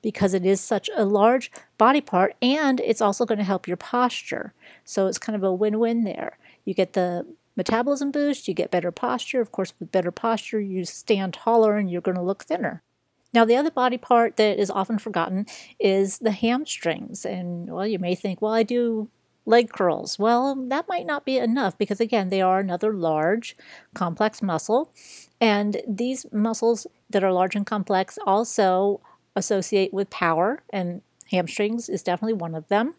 because 0.02 0.34
it 0.34 0.46
is 0.46 0.62
such 0.62 0.90
a 0.96 1.06
large 1.06 1.52
body 1.78 2.02
part 2.02 2.36
and 2.42 2.80
it's 2.82 3.02
also 3.02 3.26
going 3.26 3.38
to 3.38 3.44
help 3.44 3.68
your 3.68 3.78
posture. 3.78 4.54
So 4.86 5.08
it's 5.08 5.18
kind 5.18 5.36
of 5.36 5.44
a 5.44 5.54
win 5.54 5.80
win 5.80 6.04
there. 6.04 6.38
You 6.66 6.74
get 6.74 6.94
the 6.94 7.26
metabolism 7.56 8.12
boost, 8.12 8.48
you 8.48 8.54
get 8.54 8.72
better 8.72 8.92
posture. 8.92 9.42
Of 9.42 9.52
course, 9.52 9.74
with 9.80 9.92
better 9.92 10.12
posture, 10.12 10.60
you 10.60 10.86
stand 10.86 11.34
taller 11.34 11.78
and 11.78 11.90
you're 11.90 12.02
going 12.02 12.16
to 12.16 12.22
look 12.22 12.46
thinner. 12.46 12.84
Now, 13.34 13.44
the 13.46 13.56
other 13.56 13.72
body 13.72 13.98
part 13.98 14.38
that 14.38 14.60
is 14.60 14.70
often 14.70 14.98
forgotten 15.00 15.46
is 15.80 16.20
the 16.20 16.32
hamstrings. 16.32 17.26
And 17.26 17.70
well, 17.70 17.86
you 17.86 18.00
may 18.00 18.16
think, 18.16 18.42
well, 18.42 18.54
I 18.54 18.64
do 18.64 19.10
leg 19.46 19.72
curls. 19.72 20.20
Well, 20.20 20.56
that 20.68 20.88
might 20.88 21.06
not 21.06 21.26
be 21.26 21.38
enough 21.38 21.78
because, 21.78 22.00
again, 22.00 22.30
they 22.30 22.42
are 22.42 22.60
another 22.60 22.94
large, 22.94 23.58
complex 23.94 24.42
muscle. 24.42 24.92
And 25.42 25.82
these 25.88 26.26
muscles 26.32 26.88
that 27.10 27.24
are 27.24 27.32
large 27.32 27.56
and 27.56 27.66
complex 27.66 28.18
also 28.26 29.02
associate 29.38 29.94
with 29.94 30.10
power, 30.10 30.64
and 30.72 31.02
hamstrings 31.32 31.88
is 31.88 32.04
definitely 32.04 32.34
one 32.34 32.56
of 32.56 32.68
them, 32.68 32.96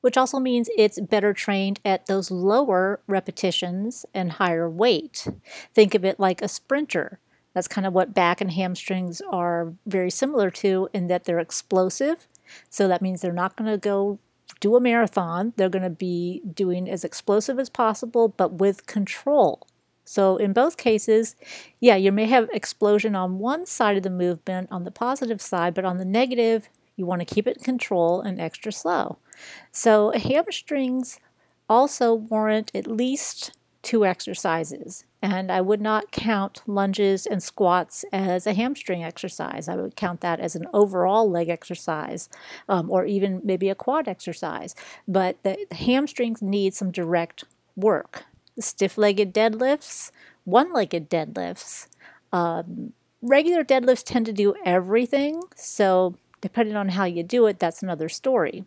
which 0.00 0.16
also 0.16 0.38
means 0.38 0.70
it's 0.76 1.00
better 1.00 1.34
trained 1.34 1.80
at 1.84 2.06
those 2.06 2.30
lower 2.30 3.00
repetitions 3.06 4.06
and 4.14 4.32
higher 4.32 4.70
weight. 4.70 5.26
Think 5.74 5.94
of 5.94 6.04
it 6.04 6.20
like 6.20 6.40
a 6.40 6.48
sprinter. 6.48 7.18
That's 7.52 7.68
kind 7.68 7.86
of 7.86 7.92
what 7.92 8.14
back 8.14 8.40
and 8.40 8.52
hamstrings 8.52 9.20
are 9.28 9.74
very 9.84 10.10
similar 10.10 10.50
to 10.50 10.88
in 10.92 11.08
that 11.08 11.24
they're 11.24 11.40
explosive. 11.40 12.28
So 12.68 12.86
that 12.88 13.02
means 13.02 13.20
they're 13.20 13.32
not 13.32 13.56
going 13.56 13.70
to 13.70 13.78
go 13.78 14.18
do 14.60 14.76
a 14.76 14.80
marathon. 14.80 15.52
They're 15.56 15.68
going 15.68 15.82
to 15.82 15.90
be 15.90 16.42
doing 16.52 16.88
as 16.88 17.04
explosive 17.04 17.58
as 17.58 17.68
possible, 17.68 18.28
but 18.28 18.54
with 18.54 18.86
control. 18.86 19.66
So 20.10 20.38
in 20.38 20.52
both 20.52 20.76
cases, 20.76 21.36
yeah, 21.78 21.94
you 21.94 22.10
may 22.10 22.26
have 22.26 22.50
explosion 22.52 23.14
on 23.14 23.38
one 23.38 23.64
side 23.64 23.96
of 23.96 24.02
the 24.02 24.10
movement 24.10 24.66
on 24.72 24.82
the 24.82 24.90
positive 24.90 25.40
side, 25.40 25.72
but 25.72 25.84
on 25.84 25.98
the 25.98 26.04
negative, 26.04 26.68
you 26.96 27.06
want 27.06 27.20
to 27.20 27.32
keep 27.32 27.46
it 27.46 27.58
in 27.58 27.62
control 27.62 28.20
and 28.20 28.40
extra 28.40 28.72
slow. 28.72 29.18
So 29.70 30.10
hamstrings 30.10 31.20
also 31.68 32.12
warrant 32.12 32.72
at 32.74 32.88
least 32.88 33.52
two 33.82 34.04
exercises. 34.04 35.04
And 35.22 35.52
I 35.52 35.60
would 35.60 35.80
not 35.80 36.10
count 36.10 36.62
lunges 36.66 37.24
and 37.24 37.40
squats 37.40 38.04
as 38.12 38.48
a 38.48 38.54
hamstring 38.54 39.04
exercise. 39.04 39.68
I 39.68 39.76
would 39.76 39.94
count 39.94 40.22
that 40.22 40.40
as 40.40 40.56
an 40.56 40.66
overall 40.74 41.30
leg 41.30 41.48
exercise 41.48 42.28
um, 42.68 42.90
or 42.90 43.04
even 43.04 43.42
maybe 43.44 43.68
a 43.68 43.76
quad 43.76 44.08
exercise. 44.08 44.74
But 45.06 45.40
the 45.44 45.68
hamstrings 45.70 46.42
need 46.42 46.74
some 46.74 46.90
direct 46.90 47.44
work 47.76 48.24
stiff 48.58 48.98
legged 48.98 49.32
deadlifts, 49.32 50.10
one 50.44 50.72
legged 50.72 51.08
deadlifts. 51.08 51.86
Um, 52.32 52.92
regular 53.22 53.64
deadlifts 53.64 54.04
tend 54.04 54.26
to 54.26 54.32
do 54.32 54.54
everything, 54.64 55.42
so 55.54 56.16
depending 56.40 56.76
on 56.76 56.90
how 56.90 57.04
you 57.04 57.22
do 57.22 57.46
it, 57.46 57.58
that's 57.58 57.82
another 57.82 58.08
story. 58.08 58.64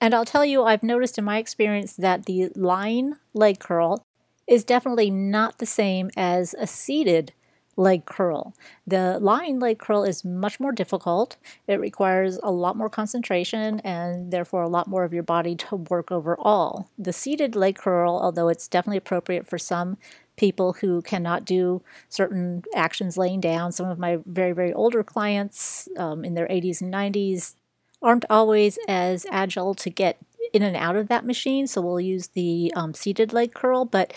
And 0.00 0.14
I'll 0.14 0.24
tell 0.24 0.44
you, 0.44 0.64
I've 0.64 0.82
noticed 0.82 1.18
in 1.18 1.24
my 1.24 1.38
experience 1.38 1.94
that 1.94 2.24
the 2.24 2.50
lying 2.54 3.16
leg 3.34 3.58
curl 3.58 4.02
is 4.46 4.64
definitely 4.64 5.10
not 5.10 5.58
the 5.58 5.66
same 5.66 6.10
as 6.16 6.54
a 6.58 6.66
seated 6.66 7.32
leg 7.80 8.04
curl. 8.04 8.54
The 8.86 9.18
lying 9.20 9.58
leg 9.58 9.78
curl 9.78 10.04
is 10.04 10.24
much 10.24 10.60
more 10.60 10.70
difficult. 10.70 11.36
It 11.66 11.80
requires 11.80 12.38
a 12.42 12.50
lot 12.50 12.76
more 12.76 12.90
concentration 12.90 13.80
and 13.80 14.30
therefore 14.30 14.62
a 14.62 14.68
lot 14.68 14.86
more 14.86 15.02
of 15.02 15.14
your 15.14 15.22
body 15.22 15.54
to 15.56 15.76
work 15.76 16.12
overall. 16.12 16.90
The 16.98 17.12
seated 17.12 17.56
leg 17.56 17.76
curl, 17.76 18.18
although 18.22 18.48
it's 18.48 18.68
definitely 18.68 18.98
appropriate 18.98 19.48
for 19.48 19.58
some 19.58 19.96
people 20.36 20.74
who 20.74 21.00
cannot 21.02 21.44
do 21.44 21.82
certain 22.08 22.62
actions 22.74 23.16
laying 23.16 23.40
down, 23.40 23.72
some 23.72 23.88
of 23.88 23.98
my 23.98 24.18
very, 24.26 24.52
very 24.52 24.72
older 24.72 25.02
clients 25.02 25.88
um, 25.96 26.24
in 26.24 26.34
their 26.34 26.48
80s 26.48 26.82
and 26.82 26.92
90s 26.92 27.54
aren't 28.02 28.24
always 28.30 28.78
as 28.88 29.26
agile 29.30 29.74
to 29.74 29.90
get 29.90 30.18
in 30.52 30.62
and 30.62 30.76
out 30.76 30.96
of 30.96 31.08
that 31.08 31.24
machine. 31.24 31.66
So 31.66 31.80
we'll 31.80 32.00
use 32.00 32.28
the 32.28 32.72
um, 32.76 32.92
seated 32.94 33.32
leg 33.32 33.54
curl. 33.54 33.84
But 33.84 34.12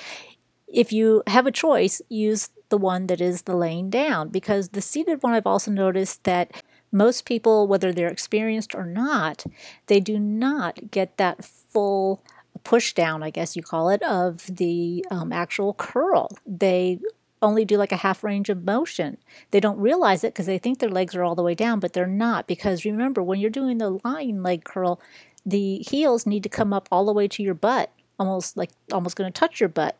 if 0.68 0.92
you 0.92 1.24
have 1.28 1.46
a 1.46 1.52
choice, 1.52 2.02
use 2.10 2.50
the 2.74 2.78
one 2.80 3.06
that 3.06 3.22
is 3.22 3.44
the 3.44 3.56
laying 3.56 3.92
down 3.92 4.30
because 4.30 4.70
the 4.70 4.82
seated 4.82 5.22
one 5.22 5.34
I've 5.34 5.46
also 5.46 5.70
noticed 5.70 6.24
that 6.24 6.52
most 6.92 7.24
people, 7.24 7.68
whether 7.68 7.94
they're 7.94 8.08
experienced 8.08 8.74
or 8.74 8.84
not, 8.84 9.46
they 9.86 10.00
do 10.00 10.18
not 10.18 10.90
get 10.90 11.18
that 11.18 11.46
full 11.46 12.24
push 12.64 12.94
down, 12.94 13.22
I 13.22 13.30
guess 13.30 13.56
you 13.56 13.62
call 13.62 13.90
it, 13.92 14.02
of 14.02 14.48
the 14.48 15.06
um, 15.12 15.32
actual 15.32 15.76
curl. 15.76 16.30
They 16.48 16.98
only 17.44 17.64
do 17.64 17.78
like 17.78 17.92
a 17.92 17.98
half 17.98 18.24
range 18.24 18.50
of 18.50 18.66
motion. 18.66 19.18
They 19.52 19.60
don't 19.60 19.78
realize 19.78 20.24
it 20.24 20.34
because 20.34 20.48
they 20.48 20.58
think 20.58 20.80
their 20.80 20.90
legs 20.90 21.16
are 21.16 21.24
all 21.24 21.36
the 21.36 21.44
way 21.44 21.54
down, 21.54 21.80
but 21.80 21.94
they're 21.94 22.08
not. 22.08 22.48
Because 22.48 22.86
remember, 22.86 23.22
when 23.22 23.40
you're 23.40 23.52
doing 23.52 23.78
the 23.78 24.00
lying 24.04 24.42
leg 24.42 24.64
curl, 24.64 25.00
the 25.46 25.86
heels 25.88 26.26
need 26.26 26.42
to 26.42 26.50
come 26.50 26.74
up 26.74 26.90
all 26.92 27.06
the 27.06 27.14
way 27.14 27.28
to 27.28 27.44
your 27.44 27.54
butt, 27.54 27.92
almost 28.18 28.58
like 28.58 28.72
almost 28.92 29.16
going 29.16 29.32
to 29.32 29.40
touch 29.40 29.60
your 29.60 29.70
butt. 29.70 29.96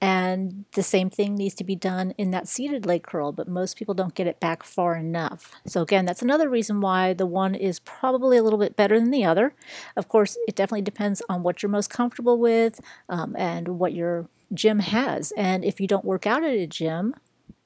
And 0.00 0.66
the 0.72 0.82
same 0.82 1.08
thing 1.08 1.34
needs 1.34 1.54
to 1.54 1.64
be 1.64 1.74
done 1.74 2.12
in 2.18 2.30
that 2.30 2.48
seated 2.48 2.84
leg 2.84 3.02
curl, 3.02 3.32
but 3.32 3.48
most 3.48 3.78
people 3.78 3.94
don't 3.94 4.14
get 4.14 4.26
it 4.26 4.40
back 4.40 4.62
far 4.62 4.94
enough. 4.94 5.52
So, 5.66 5.80
again, 5.80 6.04
that's 6.04 6.20
another 6.20 6.50
reason 6.50 6.82
why 6.82 7.14
the 7.14 7.24
one 7.24 7.54
is 7.54 7.80
probably 7.80 8.36
a 8.36 8.42
little 8.42 8.58
bit 8.58 8.76
better 8.76 9.00
than 9.00 9.10
the 9.10 9.24
other. 9.24 9.54
Of 9.96 10.08
course, 10.08 10.36
it 10.46 10.54
definitely 10.54 10.82
depends 10.82 11.22
on 11.30 11.42
what 11.42 11.62
you're 11.62 11.70
most 11.70 11.88
comfortable 11.88 12.38
with 12.38 12.80
um, 13.08 13.34
and 13.38 13.78
what 13.78 13.94
your 13.94 14.28
gym 14.52 14.80
has. 14.80 15.32
And 15.36 15.64
if 15.64 15.80
you 15.80 15.86
don't 15.86 16.04
work 16.04 16.26
out 16.26 16.44
at 16.44 16.50
a 16.50 16.66
gym, 16.66 17.14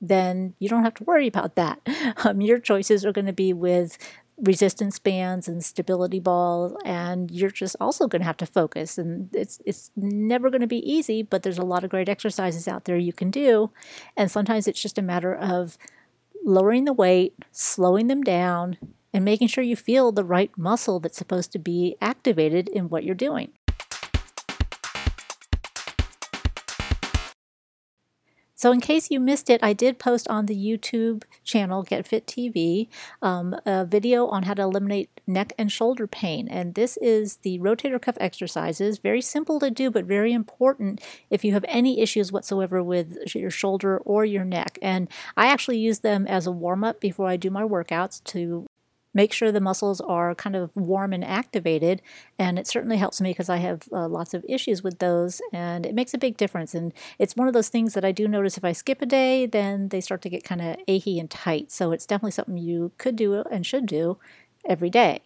then 0.01 0.55
you 0.61 0.69
don't 0.69 0.85
have 0.85 0.95
to 0.95 1.05
worry 1.05 1.27
about 1.27 1.55
that. 1.57 1.81
Um, 2.23 2.43
your 2.43 2.59
choices 2.59 3.05
are 3.07 3.13
going 3.13 3.27
to 3.27 3.33
be 3.33 3.55
with 3.55 3.97
resistance 4.43 4.99
bands 4.99 5.49
and 5.49 5.65
stability 5.65 6.19
balls 6.19 6.75
and 6.85 7.31
you're 7.31 7.51
just 7.51 7.77
also 7.81 8.07
going 8.07 8.21
to 8.21 8.27
have 8.27 8.37
to 8.37 8.47
focus 8.47 8.97
and 8.97 9.29
it's 9.35 9.61
it's 9.67 9.91
never 9.97 10.49
going 10.51 10.61
to 10.61 10.67
be 10.67 10.91
easy 10.91 11.23
but 11.23 11.43
there's 11.43 11.59
a 11.59 11.65
lot 11.65 11.85
of 11.85 11.91
great 11.91 12.09
exercises 12.09 12.67
out 12.67 12.85
there 12.85 12.97
you 12.97 13.13
can 13.13 13.31
do 13.31 13.71
and 14.17 14.31
sometimes 14.31 14.67
it's 14.67 14.81
just 14.81 14.99
a 14.99 15.03
matter 15.03 15.35
of 15.35 15.77
lowering 16.45 16.85
the 16.85 16.93
weight 16.93 17.35
slowing 17.53 18.07
them 18.07 18.23
down 18.23 18.79
and 19.13 19.25
making 19.25 19.49
sure 19.49 19.65
you 19.65 19.77
feel 19.77 20.13
the 20.13 20.25
right 20.25 20.57
muscle 20.57 21.01
that's 21.01 21.19
supposed 21.19 21.53
to 21.53 21.59
be 21.59 21.97
activated 22.01 22.69
in 22.69 22.89
what 22.89 23.05
you're 23.05 23.15
doing 23.15 23.53
So, 28.61 28.73
in 28.73 28.83
case 28.83 29.11
you 29.11 29.21
missed 29.21 29.49
it, 29.49 29.59
I 29.63 29.73
did 29.73 29.99
post 29.99 30.29
on 30.29 30.45
the 30.45 30.55
YouTube 30.55 31.23
channel 31.45 31.83
Get 31.83 32.07
Fit 32.07 32.27
TV 32.27 32.89
um, 33.23 33.57
a 33.65 33.87
video 33.87 34.27
on 34.27 34.43
how 34.43 34.53
to 34.53 34.61
eliminate 34.61 35.09
neck 35.27 35.55
and 35.57 35.73
shoulder 35.73 36.07
pain. 36.07 36.47
And 36.47 36.75
this 36.75 36.99
is 36.99 37.39
the 37.39 37.59
rotator 37.59 37.99
cuff 37.99 38.19
exercises. 38.21 38.99
Very 38.99 39.23
simple 39.23 39.61
to 39.61 39.71
do, 39.71 39.91
but 39.91 40.05
very 40.05 40.35
important 40.35 41.01
if 41.31 41.43
you 41.43 41.55
have 41.55 41.65
any 41.69 42.01
issues 42.01 42.33
whatsoever 42.33 42.83
with 42.83 43.35
your 43.35 43.51
shoulder 43.51 43.97
or 43.97 44.27
your 44.27 44.45
neck. 44.45 44.79
And 44.83 45.09
I 45.39 45.47
actually 45.47 45.79
use 45.79 46.01
them 46.01 46.27
as 46.27 46.47
a 46.47 46.53
warm 46.53 46.85
up 46.85 47.01
before 47.01 47.29
I 47.29 47.39
do 47.39 47.49
my 47.49 47.63
workouts 47.63 48.23
to 48.25 48.67
make 49.15 49.33
sure 49.33 49.51
the 49.51 49.61
muscles 49.61 50.01
are 50.01 50.35
kind 50.35 50.57
of 50.57 50.75
warm 50.77 51.13
and 51.13 51.25
activated. 51.25 52.03
And 52.39 52.59
it 52.59 52.67
certainly 52.67 52.97
helps 52.97 53.21
me 53.21 53.31
because 53.31 53.49
I 53.49 53.59
have 53.59 53.89
uh, 53.93 54.09
lots 54.09 54.35
of 54.35 54.45
issues 54.49 54.83
with 54.83 54.99
those, 54.99 55.41
and 55.53 55.87
it 55.87 55.95
makes 55.95 56.15
a 56.15 56.19
big 56.19 56.37
difference. 56.37 56.75
And 56.75 56.93
it's 57.19 57.37
one 57.37 57.49
of 57.49 57.55
those 57.55 57.69
things 57.69 57.95
that 57.95 58.05
I 58.05 58.13
do 58.13 58.29
notice 58.29 58.57
if 58.57 58.65
I 58.65 58.73
skip 58.73 59.03
a 59.03 59.07
day, 59.07 59.47
then 59.47 59.89
they 59.89 60.01
start 60.01 60.23
to 60.23 60.31
get 60.31 60.45
kind 60.45 60.61
of 60.61 60.77
achy 60.89 61.19
and 61.19 61.31
tight. 61.31 61.71
So 61.71 61.93
it's 61.93 62.07
definitely 62.07 62.33
something 62.33 62.57
you 62.57 62.93
could 62.99 63.17
do 63.17 63.43
and 63.51 63.67
should 63.67 63.87
do 63.87 64.19
every 64.65 64.91
day. 64.91 65.21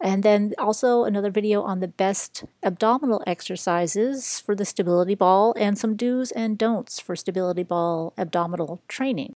And 0.00 0.22
then 0.22 0.54
also 0.58 1.04
another 1.04 1.30
video 1.30 1.62
on 1.62 1.80
the 1.80 1.88
best 1.88 2.44
abdominal 2.62 3.22
exercises 3.26 4.40
for 4.40 4.54
the 4.54 4.64
stability 4.64 5.14
ball 5.14 5.54
and 5.58 5.78
some 5.78 5.94
do's 5.94 6.32
and 6.32 6.56
don'ts 6.56 6.98
for 6.98 7.14
stability 7.14 7.62
ball 7.62 8.14
abdominal 8.16 8.80
training. 8.88 9.34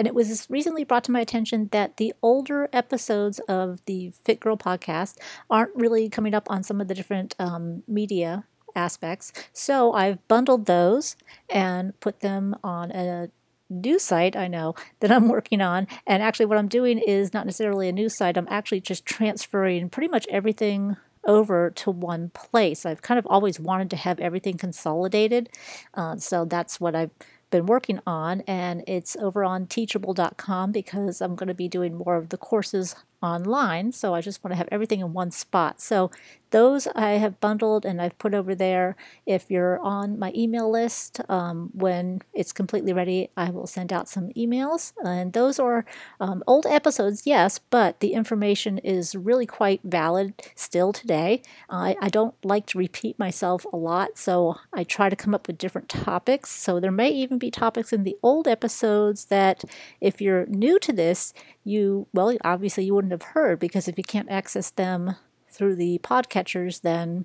And 0.00 0.06
it 0.06 0.14
was 0.14 0.46
recently 0.48 0.82
brought 0.82 1.04
to 1.04 1.12
my 1.12 1.20
attention 1.20 1.68
that 1.72 1.98
the 1.98 2.14
older 2.22 2.70
episodes 2.72 3.38
of 3.40 3.84
the 3.84 4.14
Fit 4.24 4.40
Girl 4.40 4.56
podcast 4.56 5.18
aren't 5.50 5.76
really 5.76 6.08
coming 6.08 6.32
up 6.32 6.50
on 6.50 6.62
some 6.62 6.80
of 6.80 6.88
the 6.88 6.94
different 6.94 7.34
um, 7.38 7.82
media 7.86 8.46
aspects. 8.74 9.30
So 9.52 9.92
I've 9.92 10.26
bundled 10.26 10.64
those 10.64 11.16
and 11.50 12.00
put 12.00 12.20
them 12.20 12.56
on 12.64 12.90
a 12.92 13.28
new 13.68 13.98
site 13.98 14.36
I 14.36 14.48
know 14.48 14.74
that 15.00 15.12
I'm 15.12 15.28
working 15.28 15.60
on. 15.60 15.86
And 16.06 16.22
actually, 16.22 16.46
what 16.46 16.56
I'm 16.56 16.68
doing 16.68 16.96
is 16.96 17.34
not 17.34 17.44
necessarily 17.44 17.86
a 17.86 17.92
new 17.92 18.08
site, 18.08 18.38
I'm 18.38 18.48
actually 18.48 18.80
just 18.80 19.04
transferring 19.04 19.90
pretty 19.90 20.08
much 20.08 20.26
everything 20.30 20.96
over 21.26 21.68
to 21.72 21.90
one 21.90 22.30
place. 22.30 22.86
I've 22.86 23.02
kind 23.02 23.18
of 23.18 23.26
always 23.26 23.60
wanted 23.60 23.90
to 23.90 23.96
have 23.96 24.18
everything 24.18 24.56
consolidated. 24.56 25.50
Uh, 25.92 26.16
so 26.16 26.46
that's 26.46 26.80
what 26.80 26.94
I've 26.94 27.10
been 27.50 27.66
working 27.66 28.00
on, 28.06 28.42
and 28.42 28.82
it's 28.86 29.16
over 29.16 29.44
on 29.44 29.66
teachable.com 29.66 30.72
because 30.72 31.20
I'm 31.20 31.34
going 31.34 31.48
to 31.48 31.54
be 31.54 31.68
doing 31.68 31.96
more 31.96 32.16
of 32.16 32.28
the 32.30 32.38
courses 32.38 32.94
online. 33.22 33.92
So 33.92 34.14
I 34.14 34.20
just 34.20 34.42
want 34.42 34.52
to 34.52 34.56
have 34.58 34.68
everything 34.70 35.00
in 35.00 35.12
one 35.12 35.30
spot. 35.30 35.80
So 35.80 36.10
those 36.50 36.88
I 36.96 37.12
have 37.12 37.38
bundled 37.38 37.84
and 37.84 38.02
I've 38.02 38.18
put 38.18 38.34
over 38.34 38.56
there. 38.56 38.96
If 39.24 39.50
you're 39.50 39.78
on 39.78 40.18
my 40.18 40.32
email 40.34 40.68
list, 40.68 41.20
um, 41.28 41.70
when 41.72 42.22
it's 42.34 42.52
completely 42.52 42.92
ready, 42.92 43.30
I 43.36 43.50
will 43.50 43.68
send 43.68 43.92
out 43.92 44.08
some 44.08 44.30
emails. 44.30 44.92
And 45.04 45.32
those 45.32 45.60
are 45.60 45.84
um, 46.18 46.42
old 46.48 46.66
episodes, 46.66 47.22
yes, 47.24 47.60
but 47.60 48.00
the 48.00 48.14
information 48.14 48.78
is 48.78 49.14
really 49.14 49.46
quite 49.46 49.80
valid 49.84 50.34
still 50.56 50.92
today. 50.92 51.42
I, 51.68 51.96
I 52.00 52.08
don't 52.08 52.34
like 52.44 52.66
to 52.66 52.78
repeat 52.78 53.16
myself 53.16 53.64
a 53.72 53.76
lot, 53.76 54.18
so 54.18 54.56
I 54.72 54.82
try 54.82 55.08
to 55.08 55.16
come 55.16 55.34
up 55.34 55.46
with 55.46 55.58
different 55.58 55.88
topics. 55.88 56.50
So 56.50 56.80
there 56.80 56.90
may 56.90 57.10
even 57.10 57.38
be 57.38 57.52
topics 57.52 57.92
in 57.92 58.02
the 58.02 58.16
old 58.24 58.48
episodes 58.48 59.26
that, 59.26 59.62
if 60.00 60.20
you're 60.20 60.46
new 60.46 60.80
to 60.80 60.92
this, 60.92 61.32
you, 61.70 62.06
well, 62.12 62.36
obviously 62.44 62.84
you 62.84 62.94
wouldn't 62.94 63.12
have 63.12 63.22
heard 63.22 63.58
because 63.58 63.88
if 63.88 63.96
you 63.96 64.04
can't 64.04 64.30
access 64.30 64.70
them 64.70 65.16
through 65.48 65.74
the 65.74 65.98
podcatchers, 65.98 66.82
then 66.82 67.24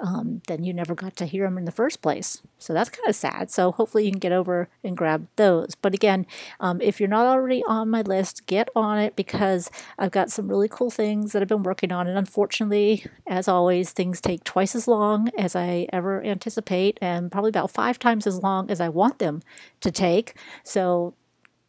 um, 0.00 0.42
then 0.48 0.64
you 0.64 0.72
never 0.72 0.94
got 0.94 1.16
to 1.16 1.26
hear 1.26 1.44
them 1.44 1.58
in 1.58 1.64
the 1.64 1.72
first 1.72 2.02
place. 2.02 2.40
So 2.58 2.72
that's 2.72 2.90
kind 2.90 3.08
of 3.08 3.16
sad. 3.16 3.50
So 3.50 3.72
hopefully 3.72 4.04
you 4.04 4.10
can 4.10 4.20
get 4.20 4.32
over 4.32 4.68
and 4.82 4.96
grab 4.96 5.26
those. 5.36 5.74
But 5.74 5.94
again, 5.94 6.26
um, 6.60 6.80
if 6.80 7.00
you're 7.00 7.08
not 7.08 7.26
already 7.26 7.62
on 7.66 7.90
my 7.90 8.02
list, 8.02 8.46
get 8.46 8.68
on 8.76 8.98
it 8.98 9.16
because 9.16 9.70
I've 9.98 10.10
got 10.10 10.30
some 10.30 10.48
really 10.48 10.68
cool 10.68 10.90
things 10.90 11.32
that 11.32 11.42
I've 11.42 11.48
been 11.48 11.62
working 11.62 11.92
on. 11.92 12.06
And 12.06 12.18
unfortunately, 12.18 13.06
as 13.26 13.48
always, 13.48 13.90
things 13.90 14.20
take 14.20 14.44
twice 14.44 14.74
as 14.74 14.86
long 14.86 15.28
as 15.36 15.56
I 15.56 15.88
ever 15.92 16.22
anticipate, 16.22 16.98
and 17.00 17.30
probably 17.32 17.50
about 17.50 17.70
five 17.70 17.98
times 17.98 18.26
as 18.26 18.42
long 18.42 18.70
as 18.70 18.80
I 18.80 18.88
want 18.88 19.18
them 19.18 19.42
to 19.80 19.90
take. 19.90 20.34
So 20.62 21.14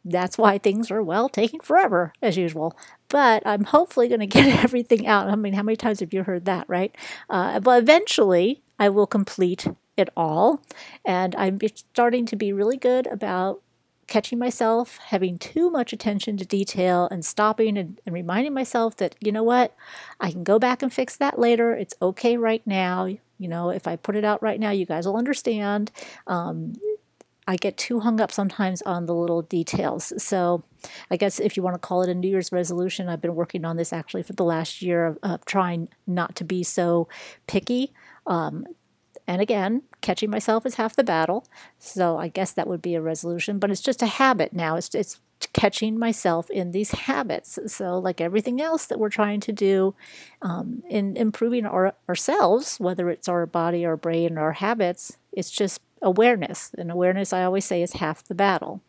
that's 0.06 0.38
why 0.38 0.58
things 0.58 0.90
are, 0.90 1.02
well, 1.02 1.28
taking 1.28 1.60
forever 1.60 2.12
as 2.22 2.36
usual. 2.36 2.76
But 3.08 3.42
I'm 3.46 3.64
hopefully 3.64 4.08
going 4.08 4.20
to 4.20 4.26
get 4.26 4.64
everything 4.64 5.06
out. 5.06 5.28
I 5.28 5.36
mean, 5.36 5.52
how 5.52 5.62
many 5.62 5.76
times 5.76 6.00
have 6.00 6.14
you 6.14 6.22
heard 6.22 6.44
that, 6.44 6.68
right? 6.68 6.94
Uh, 7.28 7.60
but 7.60 7.82
eventually, 7.82 8.62
I 8.78 8.88
will 8.88 9.06
complete 9.06 9.66
it 9.96 10.10
all. 10.16 10.62
And 11.04 11.34
I'm 11.36 11.58
starting 11.74 12.26
to 12.26 12.36
be 12.36 12.52
really 12.52 12.76
good 12.76 13.06
about 13.06 13.62
catching 14.06 14.38
myself 14.38 14.98
having 15.06 15.36
too 15.36 15.68
much 15.68 15.92
attention 15.92 16.36
to 16.36 16.44
detail 16.44 17.08
and 17.10 17.24
stopping 17.24 17.76
and, 17.76 18.00
and, 18.06 18.14
reminding 18.14 18.54
myself 18.54 18.96
that, 18.96 19.16
you 19.20 19.32
know 19.32 19.42
what, 19.42 19.74
I 20.20 20.30
can 20.30 20.44
go 20.44 20.58
back 20.58 20.82
and 20.82 20.92
fix 20.92 21.16
that 21.16 21.38
later. 21.38 21.74
It's 21.74 21.94
okay 22.00 22.36
right 22.36 22.64
now. 22.64 23.06
You 23.06 23.48
know, 23.48 23.70
if 23.70 23.86
I 23.86 23.96
put 23.96 24.16
it 24.16 24.24
out 24.24 24.42
right 24.42 24.60
now, 24.60 24.70
you 24.70 24.86
guys 24.86 25.06
will 25.06 25.16
understand. 25.16 25.90
Um, 26.26 26.74
I 27.46 27.56
get 27.56 27.76
too 27.76 28.00
hung 28.00 28.20
up 28.20 28.32
sometimes 28.32 28.82
on 28.82 29.06
the 29.06 29.14
little 29.14 29.42
details. 29.42 30.12
So, 30.22 30.64
I 31.10 31.16
guess 31.16 31.38
if 31.40 31.56
you 31.56 31.62
want 31.62 31.74
to 31.74 31.86
call 31.86 32.02
it 32.02 32.08
a 32.08 32.14
New 32.14 32.28
Year's 32.28 32.52
resolution, 32.52 33.08
I've 33.08 33.20
been 33.20 33.34
working 33.34 33.64
on 33.64 33.76
this 33.76 33.92
actually 33.92 34.22
for 34.22 34.32
the 34.32 34.44
last 34.44 34.82
year 34.82 35.06
of, 35.06 35.18
of 35.22 35.44
trying 35.44 35.88
not 36.06 36.36
to 36.36 36.44
be 36.44 36.62
so 36.62 37.08
picky. 37.46 37.92
Um, 38.26 38.66
and 39.26 39.42
again, 39.42 39.82
catching 40.00 40.30
myself 40.30 40.64
is 40.66 40.76
half 40.76 40.94
the 40.94 41.02
battle. 41.02 41.46
So 41.78 42.16
I 42.16 42.28
guess 42.28 42.52
that 42.52 42.68
would 42.68 42.82
be 42.82 42.94
a 42.94 43.02
resolution, 43.02 43.58
but 43.58 43.70
it's 43.70 43.80
just 43.80 44.02
a 44.02 44.06
habit 44.06 44.52
now. 44.52 44.76
It's, 44.76 44.94
it's 44.94 45.20
catching 45.52 45.98
myself 45.98 46.48
in 46.50 46.70
these 46.70 46.92
habits. 46.92 47.58
So, 47.66 47.98
like 47.98 48.20
everything 48.20 48.60
else 48.60 48.86
that 48.86 48.98
we're 48.98 49.10
trying 49.10 49.40
to 49.40 49.52
do 49.52 49.94
um, 50.42 50.82
in 50.88 51.16
improving 51.16 51.66
our, 51.66 51.94
ourselves, 52.08 52.78
whether 52.78 53.10
it's 53.10 53.28
our 53.28 53.46
body, 53.46 53.84
our 53.84 53.96
brain, 53.96 54.38
our 54.38 54.52
habits, 54.52 55.18
it's 55.36 55.50
just 55.50 55.80
awareness. 56.02 56.72
And 56.76 56.90
awareness, 56.90 57.32
I 57.32 57.44
always 57.44 57.64
say, 57.64 57.82
is 57.82 57.94
half 57.94 58.24
the 58.24 58.34
battle. 58.34 58.82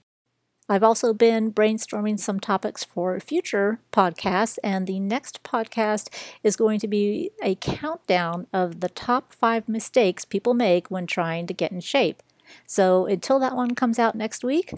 I've 0.69 0.83
also 0.83 1.13
been 1.13 1.53
brainstorming 1.53 2.19
some 2.19 2.41
topics 2.41 2.83
for 2.83 3.17
future 3.21 3.79
podcasts, 3.93 4.57
and 4.63 4.85
the 4.85 4.99
next 4.99 5.41
podcast 5.43 6.09
is 6.43 6.57
going 6.57 6.79
to 6.79 6.87
be 6.87 7.31
a 7.41 7.55
countdown 7.55 8.47
of 8.51 8.81
the 8.81 8.89
top 8.89 9.33
five 9.33 9.69
mistakes 9.69 10.25
people 10.25 10.53
make 10.53 10.91
when 10.91 11.07
trying 11.07 11.47
to 11.47 11.53
get 11.53 11.71
in 11.71 11.79
shape. 11.79 12.21
So 12.65 13.05
until 13.05 13.39
that 13.39 13.55
one 13.55 13.75
comes 13.75 13.97
out 13.97 14.15
next 14.15 14.43
week, 14.43 14.73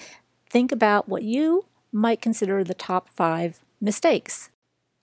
think 0.48 0.72
about 0.72 1.10
what 1.10 1.24
you 1.24 1.66
might 1.92 2.22
consider 2.22 2.64
the 2.64 2.76
top 2.76 3.10
five 3.10 3.62
mistakes. 3.82 4.52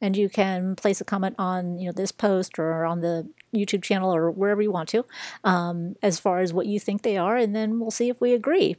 And 0.00 0.16
you 0.16 0.28
can 0.28 0.76
place 0.76 1.00
a 1.00 1.04
comment 1.04 1.36
on 1.38 1.78
you 1.78 1.86
know 1.86 1.92
this 1.92 2.12
post 2.12 2.58
or 2.58 2.84
on 2.84 3.00
the 3.00 3.28
YouTube 3.54 3.82
channel 3.82 4.14
or 4.14 4.30
wherever 4.30 4.60
you 4.60 4.70
want 4.70 4.88
to, 4.90 5.04
um, 5.42 5.96
as 6.02 6.18
far 6.18 6.40
as 6.40 6.52
what 6.52 6.66
you 6.66 6.78
think 6.78 7.02
they 7.02 7.16
are, 7.16 7.36
and 7.36 7.56
then 7.56 7.80
we'll 7.80 7.90
see 7.90 8.08
if 8.08 8.20
we 8.20 8.34
agree. 8.34 8.76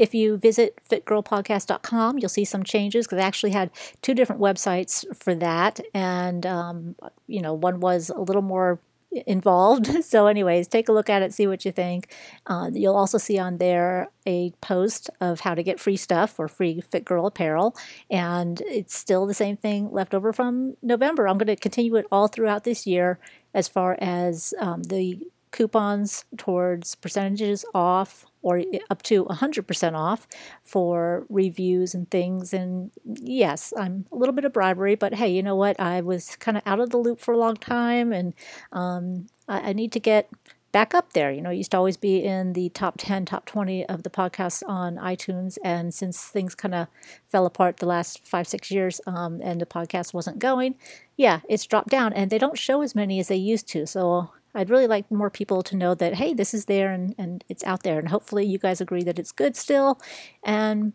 If 0.00 0.14
you 0.14 0.38
visit 0.38 0.78
fitgirlpodcast.com, 0.90 2.18
you'll 2.18 2.30
see 2.30 2.46
some 2.46 2.62
changes 2.62 3.06
because 3.06 3.22
I 3.22 3.26
actually 3.26 3.50
had 3.50 3.70
two 4.00 4.14
different 4.14 4.40
websites 4.40 5.04
for 5.14 5.34
that. 5.34 5.78
And, 5.92 6.46
um, 6.46 6.96
you 7.26 7.42
know, 7.42 7.52
one 7.52 7.80
was 7.80 8.08
a 8.08 8.18
little 8.18 8.40
more 8.40 8.78
involved. 9.26 9.88
So, 10.10 10.26
anyways, 10.26 10.66
take 10.66 10.88
a 10.88 10.92
look 10.92 11.08
at 11.08 11.22
it, 11.22 11.32
see 11.32 11.46
what 11.46 11.64
you 11.64 11.70
think. 11.70 12.12
Uh, 12.46 12.70
you'll 12.72 12.96
also 12.96 13.18
see 13.18 13.38
on 13.38 13.58
there 13.58 14.10
a 14.26 14.50
post 14.60 15.08
of 15.20 15.40
how 15.40 15.54
to 15.54 15.62
get 15.62 15.78
free 15.78 15.96
stuff 15.96 16.38
or 16.40 16.48
free 16.48 16.80
Fit 16.80 17.04
Girl 17.04 17.26
apparel. 17.26 17.76
And 18.10 18.60
it's 18.62 18.96
still 18.96 19.26
the 19.26 19.34
same 19.34 19.56
thing 19.56 19.92
left 19.92 20.14
over 20.14 20.32
from 20.32 20.76
November. 20.82 21.28
I'm 21.28 21.38
going 21.38 21.46
to 21.46 21.56
continue 21.56 21.94
it 21.96 22.06
all 22.10 22.26
throughout 22.26 22.64
this 22.64 22.86
year 22.86 23.20
as 23.54 23.68
far 23.68 23.96
as 24.00 24.52
um, 24.58 24.82
the 24.84 25.20
coupons 25.50 26.24
towards 26.36 26.94
percentages 26.94 27.64
off 27.74 28.26
or 28.42 28.62
up 28.88 29.02
to 29.02 29.24
100% 29.24 29.94
off 29.94 30.26
for 30.62 31.26
reviews 31.28 31.94
and 31.94 32.10
things. 32.10 32.52
And 32.54 32.90
yes, 33.04 33.72
I'm 33.76 34.06
a 34.10 34.16
little 34.16 34.34
bit 34.34 34.44
of 34.44 34.52
bribery, 34.52 34.94
but 34.94 35.14
hey, 35.14 35.28
you 35.28 35.42
know 35.42 35.56
what? 35.56 35.78
I 35.78 36.00
was 36.00 36.36
kind 36.36 36.56
of 36.56 36.62
out 36.66 36.80
of 36.80 36.90
the 36.90 36.96
loop 36.96 37.20
for 37.20 37.34
a 37.34 37.38
long 37.38 37.56
time 37.56 38.12
and 38.12 38.34
um, 38.72 39.26
I, 39.48 39.70
I, 39.70 39.72
need 39.72 39.92
to 39.92 40.00
get 40.00 40.30
back 40.72 40.94
up 40.94 41.12
there. 41.12 41.32
You 41.32 41.42
know, 41.42 41.50
I 41.50 41.54
used 41.54 41.72
to 41.72 41.76
always 41.76 41.96
be 41.96 42.24
in 42.24 42.52
the 42.52 42.68
top 42.70 42.94
10, 42.98 43.26
top 43.26 43.44
20 43.44 43.84
of 43.86 44.04
the 44.04 44.10
podcasts 44.10 44.62
on 44.66 44.96
iTunes. 44.96 45.58
And 45.64 45.92
since 45.92 46.24
things 46.24 46.54
kind 46.54 46.74
of 46.74 46.88
fell 47.28 47.44
apart 47.44 47.78
the 47.78 47.86
last 47.86 48.24
five, 48.24 48.46
six 48.46 48.70
years 48.70 49.00
um, 49.06 49.40
and 49.42 49.60
the 49.60 49.66
podcast 49.66 50.14
wasn't 50.14 50.38
going, 50.38 50.76
yeah, 51.16 51.40
it's 51.48 51.66
dropped 51.66 51.88
down 51.88 52.12
and 52.12 52.30
they 52.30 52.38
don't 52.38 52.58
show 52.58 52.82
as 52.82 52.94
many 52.94 53.18
as 53.18 53.28
they 53.28 53.36
used 53.36 53.68
to. 53.68 53.86
So 53.86 54.30
I'd 54.54 54.70
really 54.70 54.86
like 54.86 55.10
more 55.10 55.30
people 55.30 55.62
to 55.62 55.76
know 55.76 55.94
that, 55.94 56.14
hey, 56.14 56.34
this 56.34 56.52
is 56.54 56.64
there 56.66 56.92
and, 56.92 57.14
and 57.16 57.44
it's 57.48 57.64
out 57.64 57.82
there. 57.82 57.98
And 57.98 58.08
hopefully 58.08 58.44
you 58.44 58.58
guys 58.58 58.80
agree 58.80 59.02
that 59.04 59.18
it's 59.18 59.32
good 59.32 59.56
still 59.56 60.00
and 60.42 60.92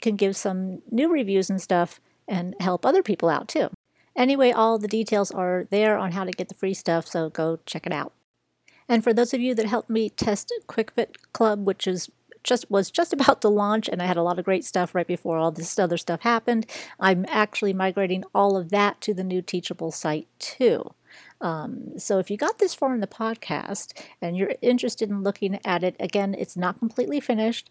can 0.00 0.16
give 0.16 0.36
some 0.36 0.82
new 0.90 1.10
reviews 1.10 1.50
and 1.50 1.60
stuff 1.60 2.00
and 2.26 2.54
help 2.60 2.84
other 2.84 3.02
people 3.02 3.28
out 3.28 3.48
too. 3.48 3.70
Anyway, 4.16 4.52
all 4.52 4.78
the 4.78 4.88
details 4.88 5.30
are 5.30 5.66
there 5.70 5.98
on 5.98 6.12
how 6.12 6.24
to 6.24 6.30
get 6.30 6.48
the 6.48 6.54
free 6.54 6.74
stuff, 6.74 7.06
so 7.06 7.28
go 7.30 7.58
check 7.66 7.86
it 7.86 7.92
out. 7.92 8.12
And 8.88 9.02
for 9.02 9.12
those 9.12 9.34
of 9.34 9.40
you 9.40 9.54
that 9.54 9.66
helped 9.66 9.90
me 9.90 10.08
test 10.08 10.52
QuickFit 10.68 11.16
Club, 11.32 11.66
which 11.66 11.86
is 11.86 12.10
just 12.44 12.70
was 12.70 12.90
just 12.90 13.12
about 13.14 13.40
to 13.40 13.48
launch 13.48 13.88
and 13.88 14.00
I 14.02 14.06
had 14.06 14.16
a 14.16 14.22
lot 14.22 14.38
of 14.38 14.44
great 14.44 14.64
stuff 14.64 14.94
right 14.94 15.06
before 15.06 15.38
all 15.38 15.50
this 15.50 15.78
other 15.78 15.96
stuff 15.96 16.20
happened. 16.20 16.66
I'm 17.00 17.24
actually 17.28 17.72
migrating 17.72 18.24
all 18.34 18.56
of 18.56 18.70
that 18.70 19.00
to 19.02 19.14
the 19.14 19.24
new 19.24 19.42
Teachable 19.42 19.90
site 19.90 20.28
too. 20.38 20.94
Um, 21.40 21.98
so 21.98 22.18
if 22.18 22.30
you 22.30 22.36
got 22.36 22.58
this 22.58 22.74
far 22.74 22.94
in 22.94 23.00
the 23.00 23.06
podcast 23.06 23.92
and 24.20 24.36
you're 24.36 24.54
interested 24.62 25.10
in 25.10 25.22
looking 25.22 25.58
at 25.64 25.82
it, 25.82 25.96
again, 26.00 26.34
it's 26.38 26.56
not 26.56 26.78
completely 26.78 27.20
finished. 27.20 27.70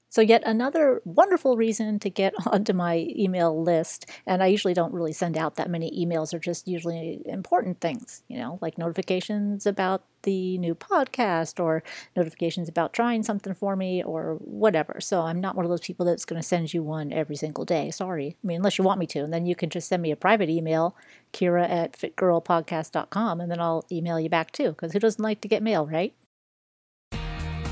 So, 0.08 0.20
yet 0.22 0.42
another 0.46 1.02
wonderful 1.04 1.56
reason 1.56 1.98
to 2.00 2.10
get 2.10 2.32
onto 2.46 2.72
my 2.72 3.06
email 3.16 3.62
list. 3.62 4.06
And 4.26 4.42
I 4.42 4.46
usually 4.46 4.74
don't 4.74 4.92
really 4.94 5.12
send 5.12 5.36
out 5.36 5.56
that 5.56 5.70
many 5.70 5.90
emails, 5.90 6.32
are 6.32 6.38
just 6.38 6.68
usually 6.68 7.20
important 7.26 7.80
things, 7.80 8.22
you 8.28 8.38
know, 8.38 8.58
like 8.62 8.78
notifications 8.78 9.66
about 9.66 10.04
the 10.22 10.58
new 10.58 10.74
podcast 10.74 11.62
or 11.62 11.82
notifications 12.16 12.68
about 12.68 12.92
trying 12.92 13.22
something 13.22 13.54
for 13.54 13.76
me 13.76 14.02
or 14.02 14.36
whatever. 14.40 15.00
So, 15.00 15.22
I'm 15.22 15.40
not 15.40 15.56
one 15.56 15.64
of 15.64 15.70
those 15.70 15.80
people 15.80 16.06
that's 16.06 16.24
going 16.24 16.40
to 16.40 16.46
send 16.46 16.72
you 16.72 16.82
one 16.82 17.12
every 17.12 17.36
single 17.36 17.64
day. 17.64 17.90
Sorry. 17.90 18.36
I 18.42 18.46
mean, 18.46 18.58
unless 18.58 18.78
you 18.78 18.84
want 18.84 19.00
me 19.00 19.06
to. 19.08 19.20
And 19.20 19.32
then 19.32 19.46
you 19.46 19.54
can 19.56 19.70
just 19.70 19.88
send 19.88 20.02
me 20.02 20.10
a 20.12 20.16
private 20.16 20.48
email, 20.48 20.96
Kira 21.32 21.68
at 21.68 21.92
fitgirlpodcast.com, 21.92 23.40
and 23.40 23.50
then 23.50 23.60
I'll 23.60 23.84
email 23.90 24.18
you 24.20 24.28
back 24.28 24.52
too, 24.52 24.70
because 24.70 24.92
who 24.92 24.98
doesn't 24.98 25.22
like 25.22 25.40
to 25.42 25.48
get 25.48 25.62
mail, 25.62 25.86
right? 25.86 26.14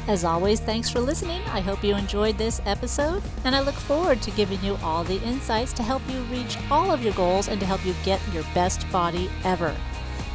As 0.06 0.22
always, 0.22 0.60
thanks 0.60 0.90
for 0.90 1.00
listening. 1.00 1.40
I 1.46 1.60
hope 1.60 1.82
you 1.82 1.96
enjoyed 1.96 2.36
this 2.36 2.60
episode, 2.66 3.22
and 3.44 3.56
I 3.56 3.60
look 3.60 3.74
forward 3.74 4.20
to 4.22 4.30
giving 4.32 4.62
you 4.62 4.76
all 4.82 5.02
the 5.02 5.22
insights 5.22 5.72
to 5.74 5.82
help 5.82 6.02
you 6.10 6.20
reach 6.24 6.58
all 6.70 6.90
of 6.90 7.02
your 7.02 7.14
goals 7.14 7.48
and 7.48 7.58
to 7.60 7.66
help 7.66 7.84
you 7.86 7.94
get 8.04 8.20
your 8.32 8.44
best 8.54 8.90
body 8.92 9.30
ever. 9.44 9.74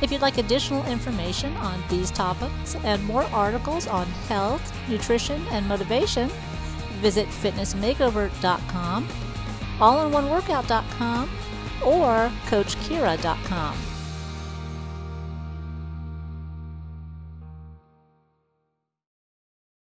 If 0.01 0.11
you'd 0.11 0.21
like 0.21 0.39
additional 0.39 0.83
information 0.85 1.55
on 1.57 1.83
these 1.87 2.09
topics 2.09 2.75
and 2.83 3.03
more 3.03 3.23
articles 3.25 3.85
on 3.85 4.07
health, 4.27 4.73
nutrition, 4.89 5.45
and 5.51 5.67
motivation, 5.67 6.29
visit 7.01 7.27
fitnessmakeover.com, 7.27 9.07
allinOneWorkout.com, 9.77 11.29
or 11.85 12.31
CoachKira.com. 12.47 13.88